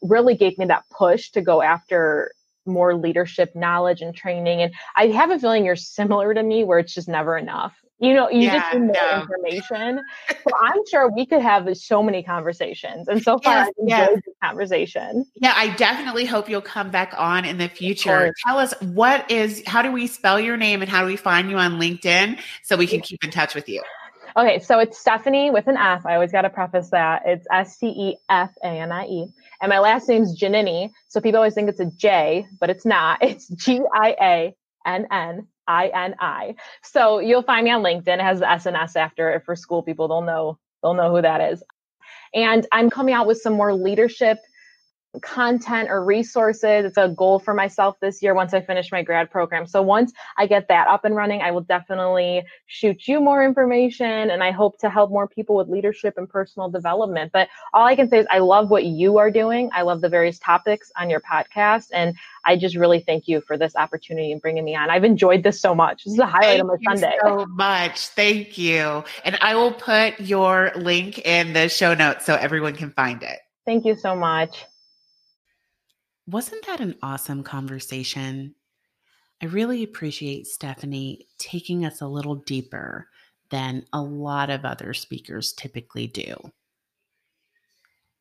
[0.03, 2.31] really gave me that push to go after
[2.65, 4.61] more leadership knowledge and training.
[4.61, 7.73] And I have a feeling you're similar to me where it's just never enough.
[7.99, 9.21] You know, you yeah, just need more no.
[9.21, 10.03] information.
[10.29, 13.07] so I'm sure we could have so many conversations.
[13.07, 14.21] And so far, yes, I've enjoyed yes.
[14.25, 15.25] the conversation.
[15.35, 18.33] Yeah, I definitely hope you'll come back on in the future.
[18.43, 21.51] Tell us what is, how do we spell your name and how do we find
[21.51, 23.83] you on LinkedIn so we can keep in touch with you?
[24.37, 26.05] Okay, so it's Stephanie with an F.
[26.05, 27.23] I always got to preface that.
[27.25, 29.27] It's S T E F A N I E.
[29.61, 30.91] And my last name's Giannini.
[31.09, 33.19] So people always think it's a J, but it's not.
[33.23, 34.55] It's G I A
[34.85, 36.55] N N I N I.
[36.81, 38.07] So you'll find me on LinkedIn.
[38.07, 40.07] It has the SNS after it for school people.
[40.07, 41.61] They'll know they'll know who that is.
[42.33, 44.37] And I'm coming out with some more leadership
[45.19, 46.85] content or resources.
[46.85, 49.67] It's a goal for myself this year once I finish my grad program.
[49.67, 54.29] So once I get that up and running, I will definitely shoot you more information
[54.29, 57.31] and I hope to help more people with leadership and personal development.
[57.33, 59.69] But all I can say is I love what you are doing.
[59.73, 63.57] I love the various topics on your podcast and I just really thank you for
[63.57, 64.89] this opportunity and bringing me on.
[64.89, 66.05] I've enjoyed this so much.
[66.05, 67.17] This is a highlight thank of my Sunday.
[67.21, 68.07] so much.
[68.07, 69.03] Thank you.
[69.25, 73.39] And I will put your link in the show notes so everyone can find it.
[73.65, 74.65] Thank you so much.
[76.27, 78.55] Wasn't that an awesome conversation?
[79.41, 83.07] I really appreciate Stephanie taking us a little deeper
[83.49, 86.35] than a lot of other speakers typically do.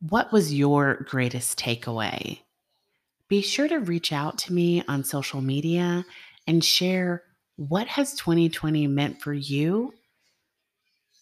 [0.00, 2.40] What was your greatest takeaway?
[3.28, 6.04] Be sure to reach out to me on social media
[6.46, 7.22] and share
[7.56, 9.92] what has 2020 meant for you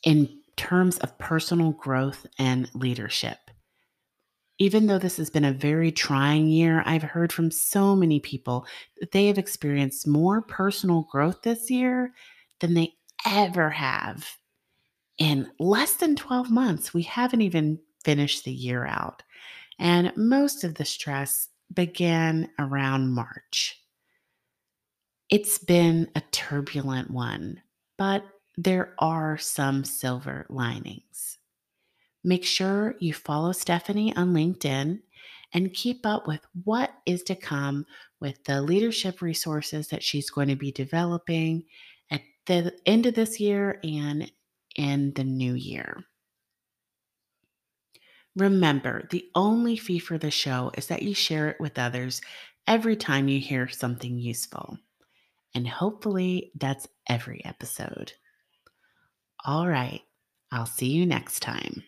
[0.05, 3.48] in terms of personal growth and leadership
[4.59, 8.67] even though this has been a very trying year, I've heard from so many people
[9.01, 12.13] that they have experienced more personal growth this year
[12.61, 12.95] than they
[13.27, 14.27] ever have.
[15.19, 19.23] In less than 12 months, we haven't even finished the year out.
[19.79, 23.81] And most of the stress began around March.
[25.29, 27.61] It's been a turbulent one,
[27.97, 28.25] but
[28.57, 31.38] there are some silver linings.
[32.25, 35.01] Make sure you follow Stephanie on LinkedIn
[35.55, 37.87] and keep up with what is to come
[38.21, 41.65] with the leadership resources that she's going to be developing
[42.11, 44.31] at the end of this year and
[44.77, 46.05] in the new year.
[48.37, 52.21] Remember, the only fee for the show is that you share it with others
[52.67, 54.79] every time you hear something useful.
[55.55, 58.13] And hopefully, that's every episode.
[59.45, 60.03] All right,
[60.53, 61.83] I'll see you next time.